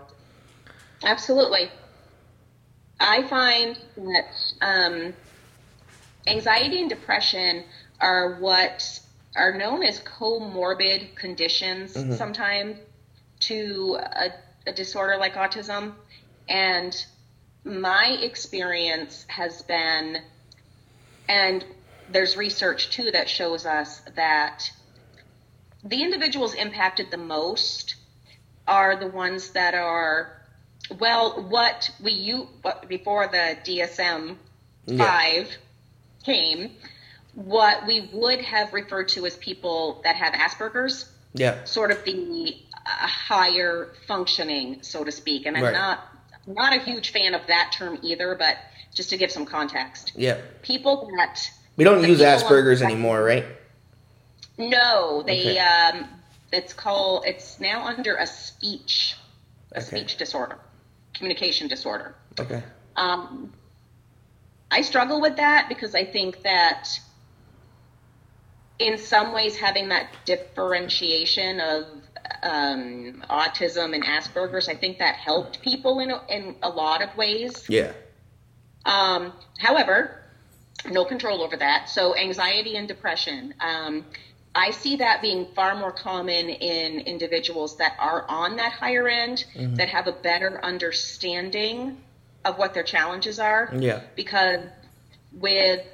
[1.03, 1.71] Absolutely.
[3.01, 4.29] I find that
[4.62, 5.12] um,
[6.29, 7.64] anxiety and depression
[8.01, 9.01] are what
[9.35, 12.77] are known as comorbid conditions sometimes
[13.40, 14.29] to a,
[14.69, 15.95] a disorder like autism.
[16.49, 17.05] And
[17.64, 20.19] my experience has been,
[21.29, 21.64] and
[22.09, 24.71] there's research too that shows us that
[25.85, 27.97] the individuals impacted the most
[28.67, 30.40] are the ones that are
[30.99, 32.49] well what we you
[32.88, 34.37] before the DSM
[34.87, 34.99] Yeah.
[34.99, 35.51] 5
[36.25, 36.73] came
[37.35, 41.64] what we would have referred to as people that have Asperger's Yeah.
[41.64, 45.73] sort of the uh, higher functioning so to speak and I'm Right.
[45.73, 46.09] not
[46.47, 48.57] not a huge fan of that term either but
[48.95, 50.38] just to give some context Yeah.
[50.62, 51.40] people that
[51.77, 53.45] We don't use on- Asperger's anymore, right?
[54.57, 55.59] no, they Okay.
[55.59, 56.09] um
[56.53, 59.17] it's called it's now under a speech
[59.73, 59.87] a Okay.
[59.87, 60.59] speech disorder,
[61.15, 62.15] communication disorder.
[62.39, 62.63] Okay.
[62.97, 63.53] Um
[64.71, 66.89] I struggle with that because I think that
[68.79, 71.85] in some ways having that differentiation of
[72.43, 77.17] um, autism and Asperger's, I think that helped people in a, in a lot of
[77.17, 77.67] ways.
[77.69, 77.93] Yeah.
[78.85, 80.24] Um, however,
[80.91, 81.89] no control over that.
[81.89, 83.55] So anxiety and depression.
[83.61, 84.05] Um,
[84.55, 89.45] I see that being far more common in individuals that are on that higher end,
[89.57, 91.99] that have a better understanding
[92.45, 93.73] of what their challenges are.
[93.77, 94.01] Yeah.
[94.15, 94.61] Because
[95.33, 95.85] with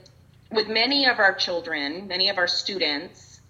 [0.50, 3.40] with many of our children, many of our students,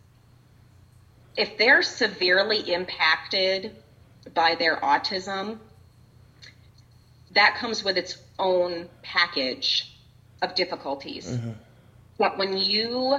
[1.37, 3.75] if they're severely impacted
[4.35, 5.59] by their autism,
[7.33, 9.97] that comes with its own package
[10.42, 11.26] of difficulties.
[11.26, 11.50] Mm-hmm.
[12.18, 13.18] But when you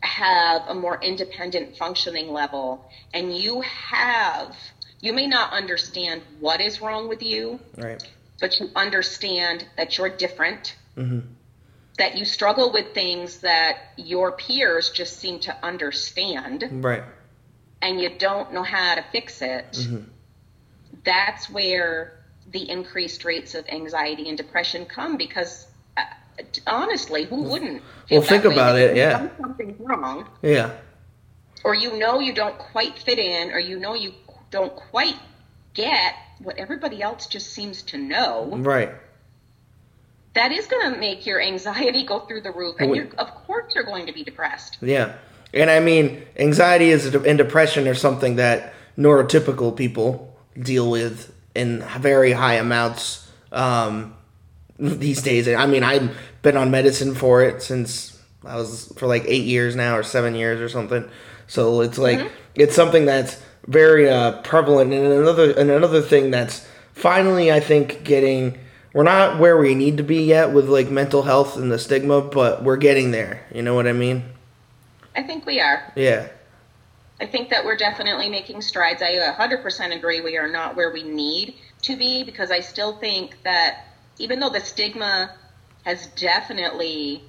[0.00, 4.56] have a more independent functioning level and you have,
[5.00, 8.02] you may not understand what is wrong with you, Right.
[8.40, 11.20] but you understand that you're different, mm-hmm.
[11.98, 17.02] that you struggle with things that your peers just seem to understand Right.
[17.82, 20.04] and you don't know how to fix it, mm-hmm.
[21.04, 22.12] that's where
[22.50, 25.65] the increased rates of anxiety and depression come because
[26.66, 27.82] honestly, who wouldn't?
[28.10, 28.52] Well, think way?
[28.52, 29.22] about it, yeah.
[29.22, 30.70] you've Something's wrong, Yeah.
[31.64, 34.12] or you know you don't quite fit in, or you know you
[34.50, 35.16] don't quite
[35.74, 38.50] get what everybody else just seems to know.
[38.56, 38.90] Right.
[40.34, 43.74] That is going to make your anxiety go through the roof, and you're, of course
[43.74, 44.78] you're going to be depressed.
[44.82, 45.14] Yeah.
[45.54, 51.82] And I mean, anxiety is and depression are something that neurotypical people deal with in
[51.98, 54.15] very high amounts um,
[54.78, 55.48] these days.
[55.48, 59.76] I mean, I've been on medicine for it since I was for like eight years
[59.76, 61.08] now or seven years or something.
[61.46, 62.34] So it's like mm-hmm.
[62.54, 64.92] it's something that's very uh, prevalent.
[64.92, 68.58] And another and another thing that's finally I think getting
[68.92, 72.22] we're not where we need to be yet with like mental health and the stigma,
[72.22, 73.46] but we're getting there.
[73.52, 74.24] You know what I mean?
[75.14, 75.92] I think we are.
[75.96, 76.28] Yeah.
[77.20, 79.02] I think that we're definitely making strides.
[79.02, 83.42] I 100% agree we are not where we need to be because I still think
[83.42, 83.84] that
[84.18, 85.34] even though the stigma
[85.84, 87.22] has definitely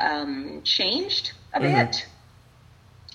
[0.00, 1.74] um, changed a mm-hmm.
[1.74, 2.06] bit,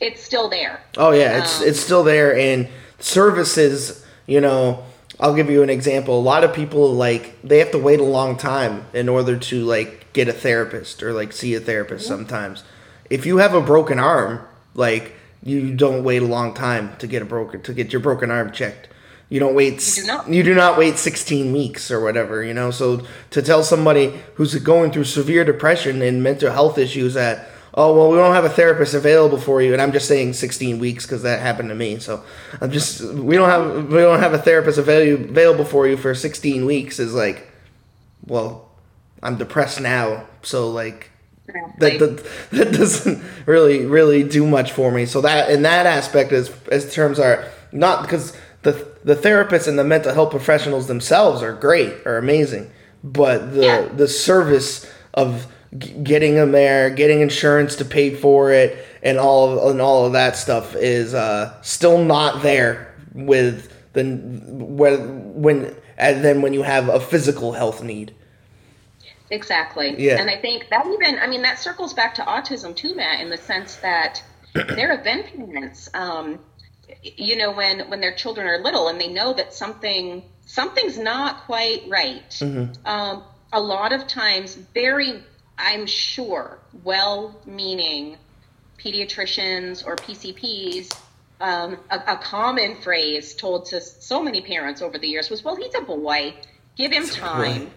[0.02, 0.82] it's still there.
[0.98, 2.68] Oh yeah, it's um, it's still there, and
[3.00, 4.06] services.
[4.26, 4.84] You know,
[5.20, 6.20] I'll give you an example.
[6.20, 9.64] A lot of people like they have to wait a long time in order to
[9.64, 12.06] like get a therapist or like see a therapist.
[12.06, 12.16] Mm-hmm.
[12.16, 12.64] Sometimes,
[13.10, 17.22] if you have a broken arm, like you don't wait a long time to get
[17.22, 18.90] a broken to get your broken arm checked.
[19.30, 19.86] You don't wait.
[19.98, 20.30] You do not.
[20.30, 22.44] You do not wait 16 weeks or whatever.
[22.44, 22.72] You know.
[22.72, 27.96] So to tell somebody who's going through severe depression and mental health issues that oh
[27.96, 31.06] well we don't have a therapist available for you and i'm just saying 16 weeks
[31.06, 32.24] because that happened to me so
[32.62, 36.14] i'm just we don't have we don't have a therapist available available for you for
[36.14, 37.48] 16 weeks is like
[38.26, 38.70] well
[39.22, 41.10] i'm depressed now so like
[41.80, 46.32] that, that, that doesn't really really do much for me so that in that aspect
[46.32, 51.42] is as terms are not because the the therapists and the mental health professionals themselves
[51.42, 52.72] are great, are amazing,
[53.04, 53.82] but the yeah.
[53.88, 59.58] the service of g- getting them there, getting insurance to pay for it, and all
[59.58, 65.76] of, and all of that stuff is uh, still not there with the when when
[65.98, 68.14] and then when you have a physical health need.
[69.30, 69.96] Exactly.
[69.98, 70.20] Yeah.
[70.20, 73.30] And I think that even I mean that circles back to autism too, Matt, in
[73.30, 75.90] the sense that there have been parents.
[75.94, 76.40] Um,
[77.04, 81.46] you know when when their children are little and they know that something something's not
[81.46, 82.30] quite right.
[82.30, 82.86] Mm-hmm.
[82.86, 85.22] um, a lot of times very
[85.58, 88.18] i'm sure well meaning
[88.78, 90.92] pediatricians or pcps
[91.40, 95.56] um, a, a, common phrase told to so many parents over the years was well
[95.56, 96.34] he's a boy.
[96.76, 97.70] Give him time.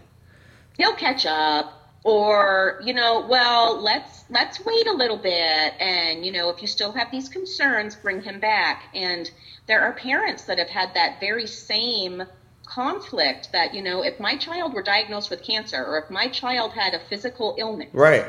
[0.79, 1.76] He'll catch up
[2.07, 6.69] or you know well let's let's wait a little bit and you know if you
[6.69, 9.33] still have these concerns bring him back and
[9.67, 12.23] there are parents that have had that very same
[12.65, 16.73] conflict that you know if my child were diagnosed with cancer or if my child
[16.73, 18.27] had a physical illness right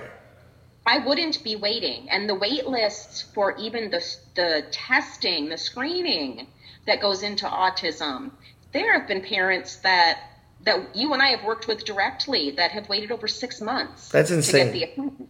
[0.89, 2.09] I wouldn't be waiting.
[2.09, 4.01] And the wait lists for even the,
[4.35, 6.47] the testing, the screening
[6.85, 8.31] that goes into autism,
[8.71, 10.17] there have been parents that
[10.63, 14.09] that you and I have worked with directly that have waited over six months.
[14.09, 14.67] That's insane.
[14.67, 15.29] To get the appointment.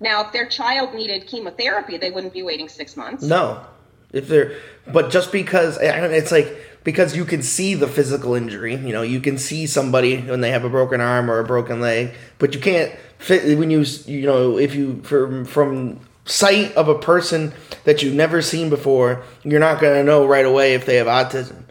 [0.00, 3.24] Now, if their child needed chemotherapy, they wouldn't be waiting six months.
[3.24, 3.64] No,
[4.12, 8.92] if they're, but just because it's like because you can see the physical injury, you
[8.92, 12.14] know, you can see somebody when they have a broken arm or a broken leg,
[12.38, 16.98] but you can't fit when you you know if you from from sight of a
[16.98, 17.52] person
[17.84, 21.64] that you've never seen before, you're not gonna know right away if they have autism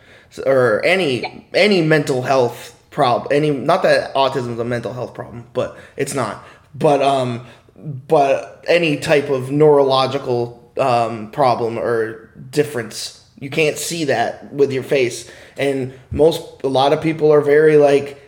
[0.46, 1.40] or any yeah.
[1.54, 3.32] any mental health problem.
[3.32, 6.44] Any not that autism is a mental health problem, but it's not.
[6.74, 14.52] But um, but any type of neurological um, problem or difference, you can't see that
[14.52, 15.30] with your face.
[15.58, 18.20] And most a lot of people are very like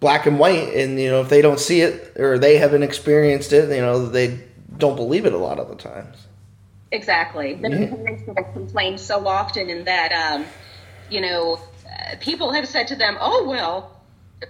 [0.00, 3.52] black and white, and you know if they don't see it or they haven't experienced
[3.52, 4.40] it, you know they
[4.76, 6.26] don't believe it a lot of the times.
[6.90, 7.54] Exactly.
[7.54, 8.72] The yeah.
[8.72, 10.12] parents so often in that.
[10.12, 10.46] Um,
[11.10, 14.00] you know, uh, people have said to them, oh, well,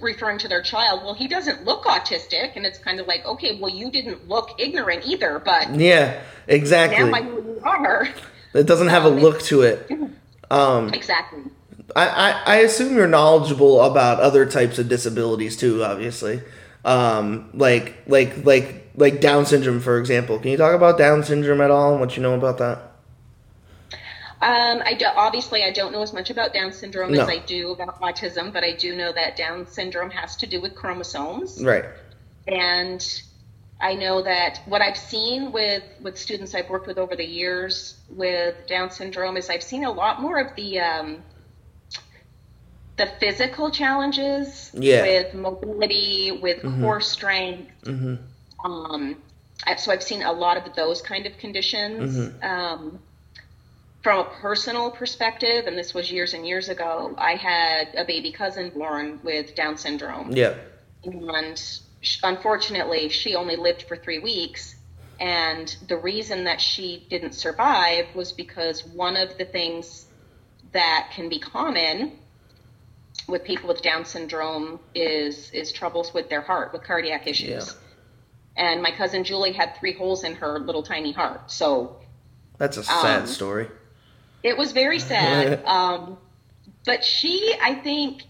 [0.01, 2.57] referring to their child, well, he doesn't look autistic.
[2.57, 5.75] And it's kind of like, okay, well, you didn't look ignorant either, but.
[5.75, 7.11] Yeah, exactly.
[7.11, 8.09] Now I know you are.
[8.55, 9.91] It doesn't have a look to it.
[10.51, 11.43] Um, exactly.
[11.95, 16.43] I, I, I, assume you're knowledgeable about other types of disabilities too, obviously.
[16.85, 20.39] Um, like, like, like, like Down syndrome, for example.
[20.39, 22.93] Can you talk about Down syndrome at all and what you know about that?
[24.41, 27.23] Um, I do, obviously I don't know as much about Down syndrome no.
[27.23, 30.61] as I do about autism, but I do know that Down syndrome has to do
[30.61, 31.63] with chromosomes.
[31.63, 31.85] Right.
[32.47, 33.05] And
[33.81, 37.99] I know that what I've seen with with students I've worked with over the years
[38.11, 41.23] with Down syndrome is I've seen a lot more of the um,
[42.97, 45.03] the physical challenges yeah.
[45.03, 46.83] with mobility, with mm-hmm.
[46.83, 47.71] core strength.
[47.85, 48.71] Mm-hmm.
[48.71, 49.17] Um,
[49.77, 52.17] so I've seen a lot of those kind of conditions.
[52.17, 52.45] Mm-hmm.
[52.45, 52.99] Um,
[54.09, 58.33] from a personal perspective, and this was years and years ago, I had a baby
[58.33, 60.33] cousin born with Down syndrome.
[60.33, 60.55] Yeah.
[61.05, 61.61] And
[62.23, 64.77] unfortunately, she only lived for three weeks.
[65.21, 70.07] And the reason that she didn't survive was because one of the things
[70.73, 72.13] that can be common
[73.27, 77.77] with people with Down syndrome is is troubles with their heart, with cardiac issues.
[78.57, 78.65] Yeah.
[78.71, 81.51] and my cousin Julie had three holes in her little tiny heart.
[81.51, 82.01] So
[82.57, 83.69] That's a sad Um, story.
[84.43, 85.65] It was very sad.
[85.65, 86.19] um,
[86.85, 88.23] but she, I think,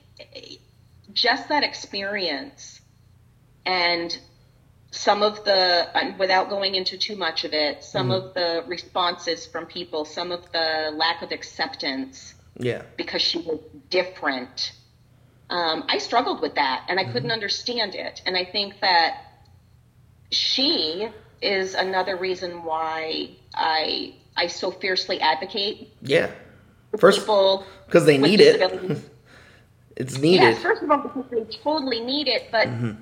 [1.13, 2.81] just that experience
[3.65, 4.19] and
[4.91, 5.87] some of the,
[6.19, 10.51] without going into too much of it, some of the responses from people, some of
[10.53, 12.83] the lack of acceptance Yeah.
[12.97, 14.73] because she was different.
[15.51, 18.23] Um, I struggled with that and I couldn't understand it.
[18.25, 19.25] And I think that
[20.31, 21.09] she
[21.41, 26.31] is another reason why I I so fiercely advocate Yeah.
[26.99, 28.99] First, of all, because they need it.
[29.99, 30.43] It's needed.
[30.43, 33.01] Yes, first of all, because they totally need it, but mm-hmm.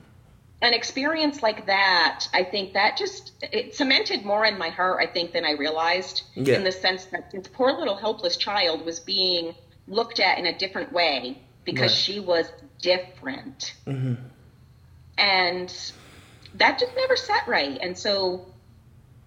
[0.62, 5.06] an experience like that, I think that just it cemented more in my heart, I
[5.06, 6.22] think, than I realized.
[6.34, 6.54] Yeah.
[6.54, 9.54] In the sense that this poor little helpless child was being
[9.88, 12.00] looked at in a different way because Right.
[12.14, 14.14] she was different, mm-hmm.
[15.18, 15.92] and
[16.58, 17.78] that just never sat right.
[17.80, 18.46] And so,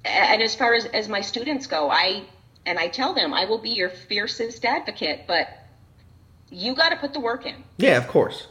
[0.06, 2.24] and as far as as my students go, I
[2.66, 5.48] and I tell them I will be your fiercest advocate, but
[6.50, 7.56] you got to put the work in.
[7.78, 8.48] yeah, of course.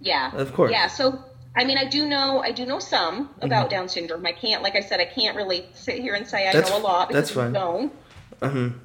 [0.00, 0.34] Yeah.
[0.34, 0.72] Of course.
[0.72, 0.86] Yeah.
[0.86, 1.22] So,
[1.54, 4.24] I mean, I do know, I do know some about Down syndrome.
[4.24, 6.78] I can't, like I said, I can't really sit here and say I That's- know
[6.78, 7.10] a lot.
[7.12, 7.52] that's fine.
[7.52, 7.92] Don't.
[8.40, 8.78] Mhm.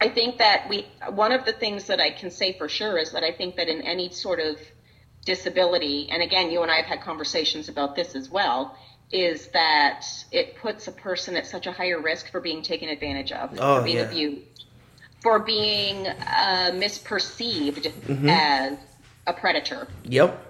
[0.00, 3.10] I think that we, one of the things that I can say for sure is
[3.12, 4.56] that I think that in any sort of
[5.24, 8.76] disability, and again, you and I have had conversations about this as well,
[9.10, 13.30] is that it puts a person at such a higher risk for being taken advantage
[13.32, 14.02] of, Oh, for being yeah.
[14.04, 14.64] abused,
[15.20, 18.28] for being uh, misperceived Mm-hmm.
[18.28, 18.78] as
[19.26, 19.86] a predator.
[20.04, 20.44] Yep.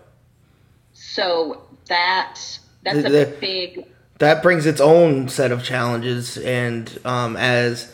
[0.93, 2.39] So that
[2.83, 3.87] that's The- a big
[4.18, 7.93] that brings its own set of challenges and um, as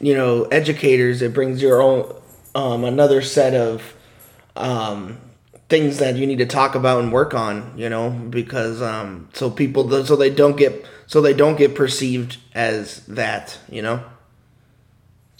[0.00, 2.14] you know educators it brings your own
[2.54, 3.94] um, another set of
[4.56, 5.18] um,
[5.68, 9.50] things that you need to talk about and work on you know because um, so
[9.50, 14.02] people so they don't get so they don't get perceived as that you know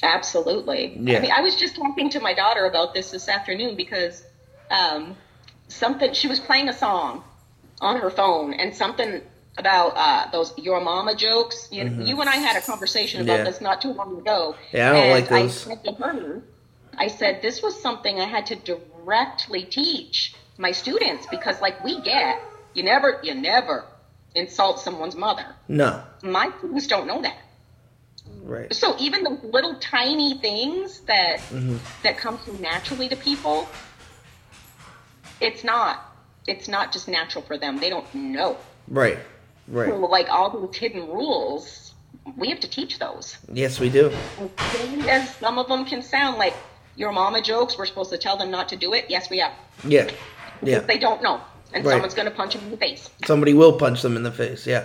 [0.03, 0.97] absolutely.
[0.99, 1.19] Yeah.
[1.19, 4.25] I mean, I was just talking to my daughter about this this afternoon because
[4.71, 5.17] um,
[5.69, 7.25] something she was playing a song
[7.81, 9.21] on her phone and something
[9.57, 11.69] about uh, those your mama jokes.
[11.73, 13.45] You, you and I had a conversation about Mm-hmm.
[13.47, 13.51] Yeah.
[13.51, 14.55] this not too long ago.
[14.73, 15.67] Yeah, I don't like those.
[15.69, 16.43] I said her,
[16.97, 18.57] I said this was something I had to
[19.09, 22.41] directly teach my students because, like, we get
[22.75, 23.85] you never you never
[24.35, 25.47] insult someone's mother.
[25.69, 27.39] no My students don't know that.
[28.43, 31.77] right So even the little tiny things that Mm-hmm.
[32.03, 33.69] that come so naturally to people,
[35.41, 36.05] it's not.
[36.47, 37.79] It's not just natural for them.
[37.81, 38.57] They don't know.
[38.89, 41.95] right So right like all those hidden rules,
[42.37, 43.39] we have to teach those.
[43.53, 44.13] yes we do
[45.09, 46.55] as some of them can sound, like
[46.99, 49.07] your mama jokes, we're supposed to tell them not to do it.
[49.09, 49.53] Yes, we are.
[49.87, 50.11] yeah
[50.63, 51.41] yeah They don't know,
[51.73, 51.93] and Right.
[51.93, 53.09] someone's going to punch them in the face.
[53.27, 54.85] somebody will punch them in the face yeah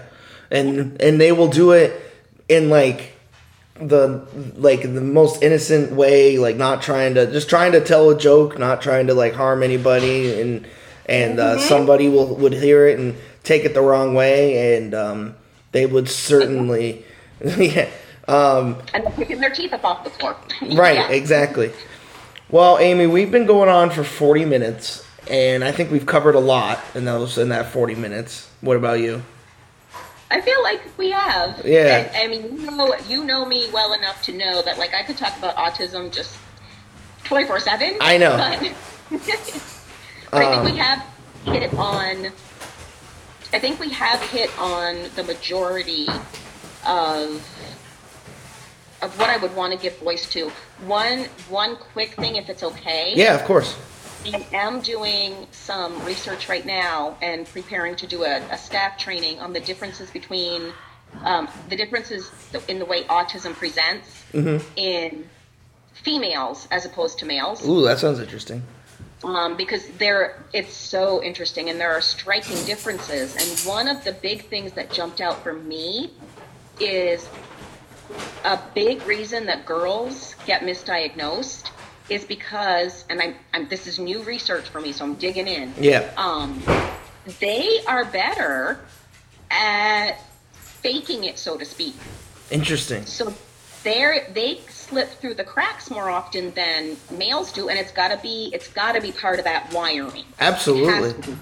[0.52, 1.92] and and they will do it
[2.48, 3.14] in like
[3.82, 4.24] the
[4.56, 8.60] like the most innocent way like not trying to just trying to tell a joke
[8.60, 10.68] not trying to like harm anybody and
[11.08, 15.36] and uh, somebody will would hear it and take it the wrong way and um,
[15.72, 17.04] they would certainly
[17.58, 17.90] yeah
[18.28, 20.36] um, And picking their teeth up off the floor.
[20.62, 21.10] Right, Yeah.
[21.10, 21.72] exactly.
[22.54, 26.40] Well, Amy, we've been going on for 40 minutes, and I think we've covered a
[26.40, 28.48] lot in those in that 40 minutes.
[28.62, 29.24] What about you?
[30.30, 31.66] I feel like we have.
[31.66, 32.12] Yeah.
[32.14, 35.02] And, I mean, you know, you know me well enough to know that, like, I
[35.02, 36.38] could talk about autism just
[37.24, 37.98] twenty four seven.
[38.00, 38.38] I know.
[38.38, 38.72] But,
[39.10, 41.04] but I Um, think we have
[41.46, 42.28] hit on.
[43.52, 46.08] I think we have hit on the majority
[46.86, 47.42] of
[49.04, 50.50] of what I would want to give voice to.
[50.88, 53.14] One one quick thing, if it's okay.
[53.16, 53.76] Yeah, of course.
[54.26, 59.40] I am doing some research right now and preparing to do a, a staff training
[59.40, 60.72] on the differences between
[61.26, 62.32] um, the differences
[62.70, 64.24] in the way autism presents
[64.78, 65.28] in
[65.94, 68.64] females as opposed to males Ooh, that sounds interesting.
[69.26, 74.14] um, because there it's so interesting and there are striking differences and one of the
[74.14, 76.12] big things that jumped out for me
[76.80, 77.28] is
[78.44, 81.70] a big reason that girls get misdiagnosed
[82.10, 85.74] is because and I'm, I'm this is new research for me so i'm digging in
[85.80, 86.12] Yeah.
[86.18, 86.62] um,
[87.40, 88.80] they are better
[89.50, 90.18] at
[90.54, 91.96] faking it so to speak
[92.52, 93.06] Interesting.
[93.06, 93.34] so
[93.84, 98.50] they're they slip through the cracks more often than males do, and it's gotta be
[98.54, 100.24] it's gotta be part of that wiring.
[100.40, 101.36] Absolutely.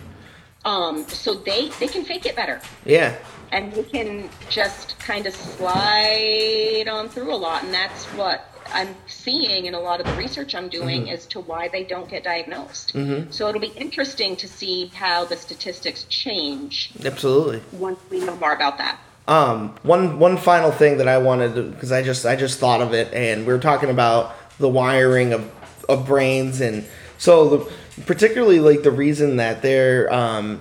[0.65, 3.15] Um, so they they can fake it better, Yeah.
[3.51, 8.95] And they can just kind of slide on through a lot, and that's what I'm
[9.07, 12.23] seeing in a lot of the research I'm doing as to why they don't get
[12.23, 12.95] diagnosed.
[13.31, 17.61] So it'll be interesting to see how the statistics change Absolutely.
[17.73, 18.99] once we know more about that.
[19.27, 22.81] Um, one one final thing that I wanted to because I just I just thought
[22.81, 25.51] of it, and we were talking about the wiring of
[25.87, 26.85] of brains, and
[27.17, 27.71] so the
[28.05, 30.59] particularly like the reason that they're um,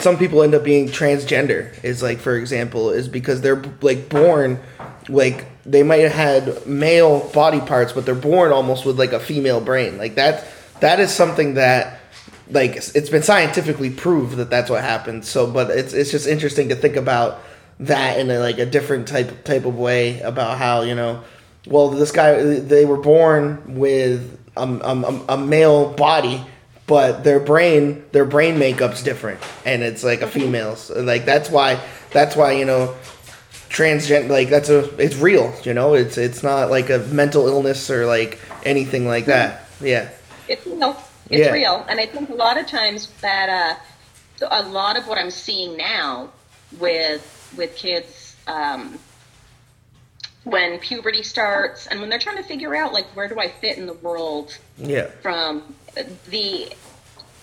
[0.00, 4.58] some people end up being transgender is like for example is because they're like born
[5.08, 9.20] like they might have had male body parts but they're born almost with like a
[9.20, 9.98] female brain.
[9.98, 10.46] Like that
[10.80, 12.00] that is something that
[12.50, 16.68] like it's been scientifically proved that that's what happens so but it's it's just interesting
[16.68, 17.40] to think about
[17.80, 21.22] that in a, like a different type type of way about how you know
[21.66, 26.44] well this guy they were born with a, a, a male body
[26.86, 31.80] but their brain their brain makeup's different and it's like a female's like that's why
[32.12, 32.94] that's why you know
[33.68, 35.94] transgender like that's a it's real you know?
[35.94, 39.68] It's it's not like a mental illness or like anything like that.
[39.80, 40.08] Yeah.
[40.48, 40.96] It's real.
[41.28, 41.52] It's Yeah.
[41.52, 43.48] real, and I think a lot of times that
[44.40, 46.30] uh, a lot of what I'm seeing now
[46.78, 48.98] with with kids um,
[50.44, 53.76] when puberty starts and when they're trying to figure out like where do I fit
[53.76, 55.06] in the world yeah.
[55.20, 55.74] from
[56.30, 56.72] the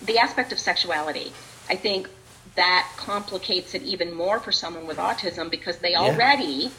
[0.02, 1.32] the aspect of sexuality.
[1.68, 2.08] I think
[2.56, 6.70] that complicates it even more for someone with autism because they already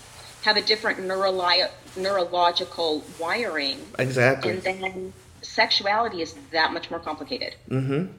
[0.43, 7.55] have a different neuroli- neurological wiring exactly and then sexuality is that much more complicated.
[7.69, 8.11] mm-hmm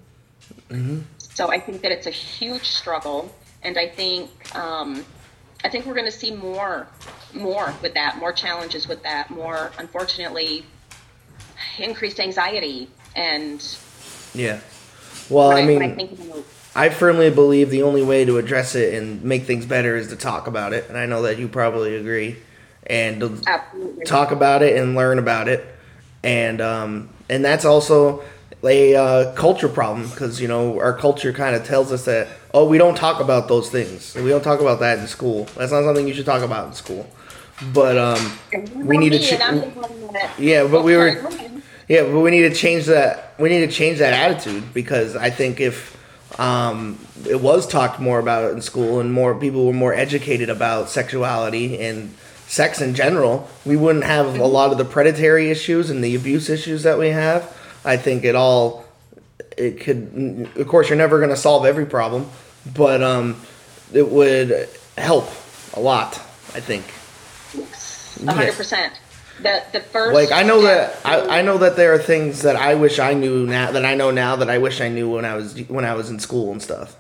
[0.73, 5.05] mm-hmm So I think that it's a huge struggle, and I think um,
[5.65, 6.87] I think we're going to see more
[7.35, 10.65] more with that, more challenges with that, more unfortunately
[11.79, 13.79] increased anxiety and.
[14.35, 14.61] yeah.
[15.29, 16.21] Well i I mean think
[16.77, 20.17] I firmly believe the only way to address it and make things better is to
[20.17, 22.37] talk about it, and I know that you probably agree.
[22.87, 23.43] And
[24.05, 25.67] talk about it and learn about it,
[26.23, 28.23] and um, and that's also
[28.63, 32.65] a uh, culture problem because you know our culture kind of tells us that oh
[32.69, 34.15] we don't talk about those things.
[34.15, 35.45] We don't talk about that in school.
[35.57, 37.09] That's not something you should talk about in school.
[37.73, 38.39] But um
[38.85, 39.41] we need to ch-
[40.39, 41.23] Yeah, but we were-
[41.89, 43.35] yeah, but we need to change that.
[43.39, 45.97] We need to change that attitude because I think if
[46.39, 50.89] um, it was talked more about in school and more people were more educated about
[50.89, 52.15] sexuality and
[52.49, 56.49] sex in general, we wouldn't have a lot of the predatory issues and the abuse
[56.49, 57.57] issues that we have.
[57.85, 58.85] I think it all
[59.57, 60.51] it could.
[60.57, 62.29] Of course, you're never going to solve every problem,
[62.75, 63.41] but um,
[63.93, 64.69] it would
[64.99, 65.29] help
[65.75, 66.21] a lot.
[66.55, 66.85] I think.
[68.27, 68.95] A hundred percent.
[69.41, 72.57] The the first Like I know that I, I know that there are things that
[72.57, 75.25] I wish I knew now that I know now that I wish I knew when
[75.25, 76.97] I was when I was in school and stuff.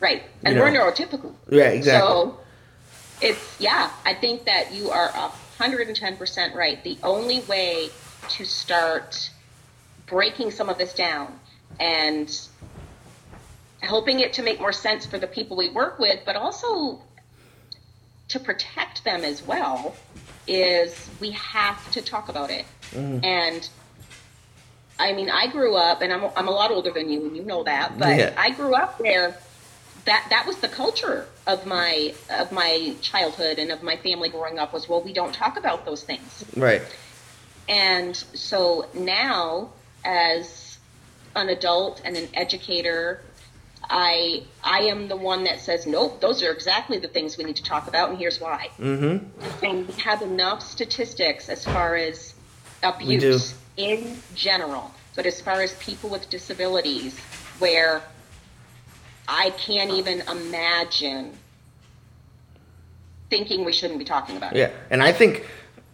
[0.00, 0.90] right, and you we're know.
[0.90, 1.34] neurotypical.
[1.50, 2.08] Yeah, exactly.
[2.08, 2.38] So
[3.20, 5.28] it's yeah, I think that you are a
[5.58, 6.82] hundred and ten percent right.
[6.82, 7.90] The only way
[8.30, 9.30] to start
[10.06, 11.38] breaking some of this down
[11.78, 12.40] and
[13.80, 17.02] helping it to make more sense for the people we work with, but also
[18.28, 19.94] to protect them as well,
[20.46, 22.64] is we have to talk about it.
[22.90, 23.24] Mm-hmm.
[23.24, 23.68] And
[24.98, 27.42] I mean, I grew up, and I'm, I'm a lot older than you, and you
[27.42, 28.34] know that, but Yeah.
[28.36, 29.36] I grew up where
[30.04, 34.58] that that was the culture of my of my childhood and of my family growing
[34.58, 36.44] up was well, we don't talk about those things.
[36.56, 36.82] Right.
[37.68, 39.70] And so now,
[40.04, 40.78] as
[41.34, 43.22] an adult and an educator,
[43.90, 47.56] I I am the one that says, nope, those are exactly the things we need
[47.56, 48.70] to talk about, and here's why.
[48.78, 49.64] Mm-hmm.
[49.64, 52.34] And we have enough statistics as far as
[52.82, 57.18] abuse in general, but as far as people with disabilities,
[57.58, 58.02] where
[59.28, 61.32] I can't even imagine
[63.30, 64.58] thinking we shouldn't be talking about it.
[64.58, 65.46] Yeah, and I think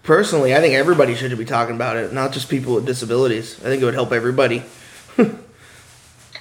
[0.02, 3.58] personally, I think everybody should be talking about it, not just people with disabilities.
[3.60, 4.62] I think it would help everybody.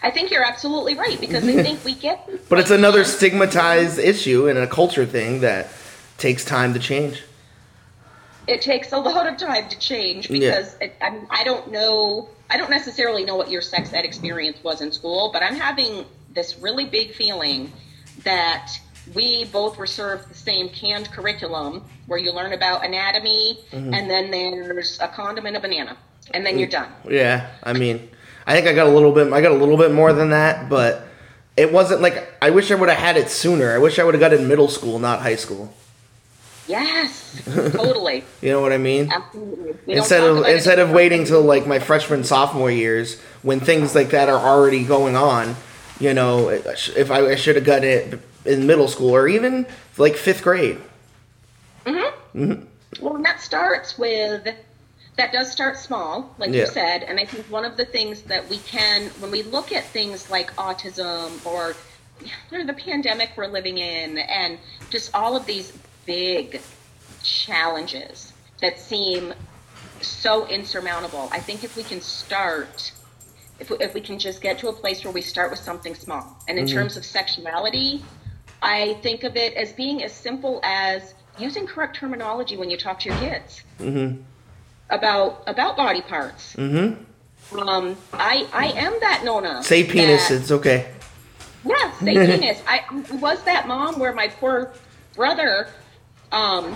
[0.01, 2.29] I think you're absolutely right because I think we get.
[2.49, 5.67] But it's another stigmatized issue and a culture thing that
[6.17, 7.23] takes time to change.
[8.47, 10.39] It takes a lot of time to change Yeah.
[10.39, 12.29] because it, I, mean, I don't know.
[12.49, 16.05] I don't necessarily know what your sex ed experience was in school, but I'm having
[16.33, 17.71] this really big feeling
[18.23, 18.71] that
[19.13, 23.93] we both were served the same canned curriculum where you learn about anatomy Mm-hmm.
[23.93, 25.95] and then there's a condom and a banana
[26.33, 26.91] and then you're done.
[27.07, 28.09] Yeah, I mean,
[28.49, 29.31] I think I got a little bit.
[29.31, 31.05] I got a little bit more than that, but
[31.55, 33.71] it wasn't like I wish I would have had it sooner.
[33.71, 35.71] I wish I would have got it in middle school, not high school.
[36.67, 38.23] Yes, totally.
[38.41, 39.11] You know what I mean?
[39.11, 39.75] Absolutely.
[39.85, 44.09] We instead of instead of waiting till like my freshman sophomore years when things like
[44.09, 45.55] that are already going on
[45.99, 49.65] you know if i, I should have got it in middle school or even
[49.97, 50.79] like fifth grade
[52.35, 52.63] Mm-hmm.
[53.01, 54.47] Well, and that starts with
[55.19, 56.61] that does start small, like Yeah.
[56.61, 59.73] you said, and I think one of the things that we can, when we look
[59.73, 61.75] at things like autism or
[62.21, 64.57] you know, the pandemic we're living in, and
[64.89, 65.73] just all of these
[66.05, 66.61] big
[67.21, 69.33] challenges that seem
[70.01, 72.93] so insurmountable, I think if we can start,
[73.59, 75.95] if we, if we can just get to a place where we start with something
[75.95, 76.75] small, and in mm-hmm.
[76.75, 78.03] terms of sexuality,
[78.61, 82.99] I think of it as being as simple as using correct terminology when you talk
[82.99, 84.21] to your kids mm-hmm.
[84.89, 86.55] About about body parts.
[86.55, 87.59] Mm-hmm.
[87.59, 89.63] Um, I I am that Nona.
[89.63, 90.27] Say penis.
[90.29, 90.91] that- It's okay.
[91.65, 92.61] yeah, say penis.
[92.67, 92.81] I
[93.13, 94.71] was that mom where my poor
[95.15, 95.67] brother,
[96.31, 96.75] um,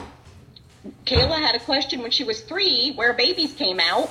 [1.06, 4.10] Kayla had a question when she was three where babies came out,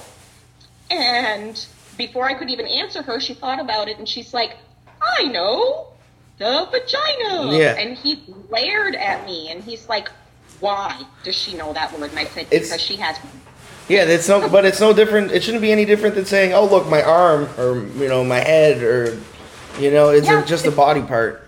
[0.90, 1.64] and
[1.96, 4.56] before I could even answer her, she thought about it and she's like,
[5.00, 5.88] "I know,
[6.38, 7.74] the vagina." Yeah.
[7.76, 8.16] And he
[8.48, 10.08] glared at me and he's like,
[10.60, 13.16] "Why does she know that word?" And I said, It's- "Because she has."
[13.88, 15.32] Yeah, it's no, but it's no different.
[15.32, 18.38] It shouldn't be any different than saying, "Oh, look, my arm," or you know, my
[18.38, 19.18] head, or
[19.78, 20.44] you know, it's Yeah.
[20.44, 21.40] just a body part.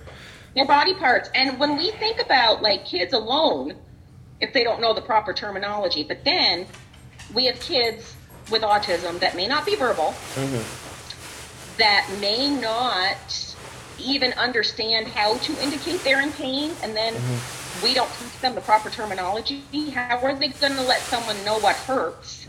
[0.55, 1.29] their body parts.
[1.35, 3.75] And when we think about like kids alone,
[4.41, 6.67] if they don't know the proper terminology, but then
[7.35, 8.15] we have kids
[8.53, 11.77] with autism that may not be verbal, mm-hmm.
[11.79, 13.57] that may not
[13.99, 17.64] even understand how to indicate they're in pain, and then mm-hmm.
[17.83, 19.63] We don't teach them the proper terminology.
[19.91, 22.47] How are they going to let someone know what hurts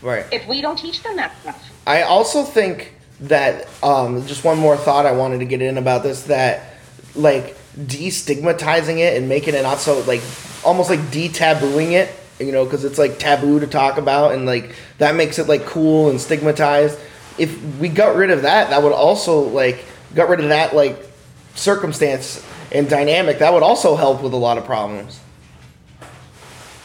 [0.00, 0.26] Right.
[0.32, 1.70] if we don't teach them that stuff?
[1.86, 6.02] I also think that um, just one more thought I wanted to get in about
[6.02, 6.74] this that
[7.14, 10.22] like destigmatizing it and making it not so like
[10.64, 14.74] almost like de-tabooing it, you know, because it's like taboo to talk about and like
[14.98, 16.98] that makes it like cool and stigmatized.
[17.38, 19.84] If we got rid of that, that would also like
[20.14, 20.98] got rid of that like
[21.54, 23.38] circumstance and dynamic.
[23.38, 25.20] That would also help with a lot of problems.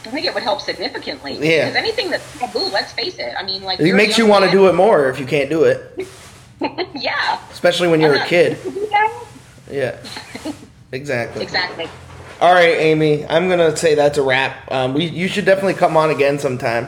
[0.05, 1.33] I think it would help significantly.
[1.33, 1.65] Yeah.
[1.65, 3.33] Because anything that's taboo, let's face it.
[3.37, 5.63] I mean, like It makes you want to do it more if you can't do
[5.65, 6.07] it,
[6.95, 7.39] yeah.
[7.51, 8.57] especially when you're a kid.
[9.69, 9.97] Yeah,
[10.93, 11.43] exactly.
[11.43, 11.89] Exactly.
[12.39, 14.71] All right, Amy, I'm gonna say that's a wrap.
[14.71, 16.87] Um, we you should definitely come on again sometime.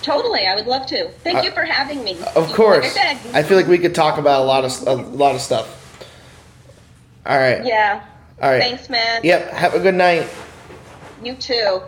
[0.00, 1.08] Totally, I would love to.
[1.24, 2.16] Thank Uh, you for having me.
[2.36, 4.86] Of course, Like I said, I feel like we could talk about a lot of
[4.86, 5.66] a lot of stuff.
[7.24, 7.64] All right.
[7.64, 8.04] yeah.
[8.40, 8.60] All right.
[8.62, 9.20] Thanks, man.
[9.22, 9.50] Yep.
[9.50, 10.28] Have a good night.
[11.22, 11.80] You too.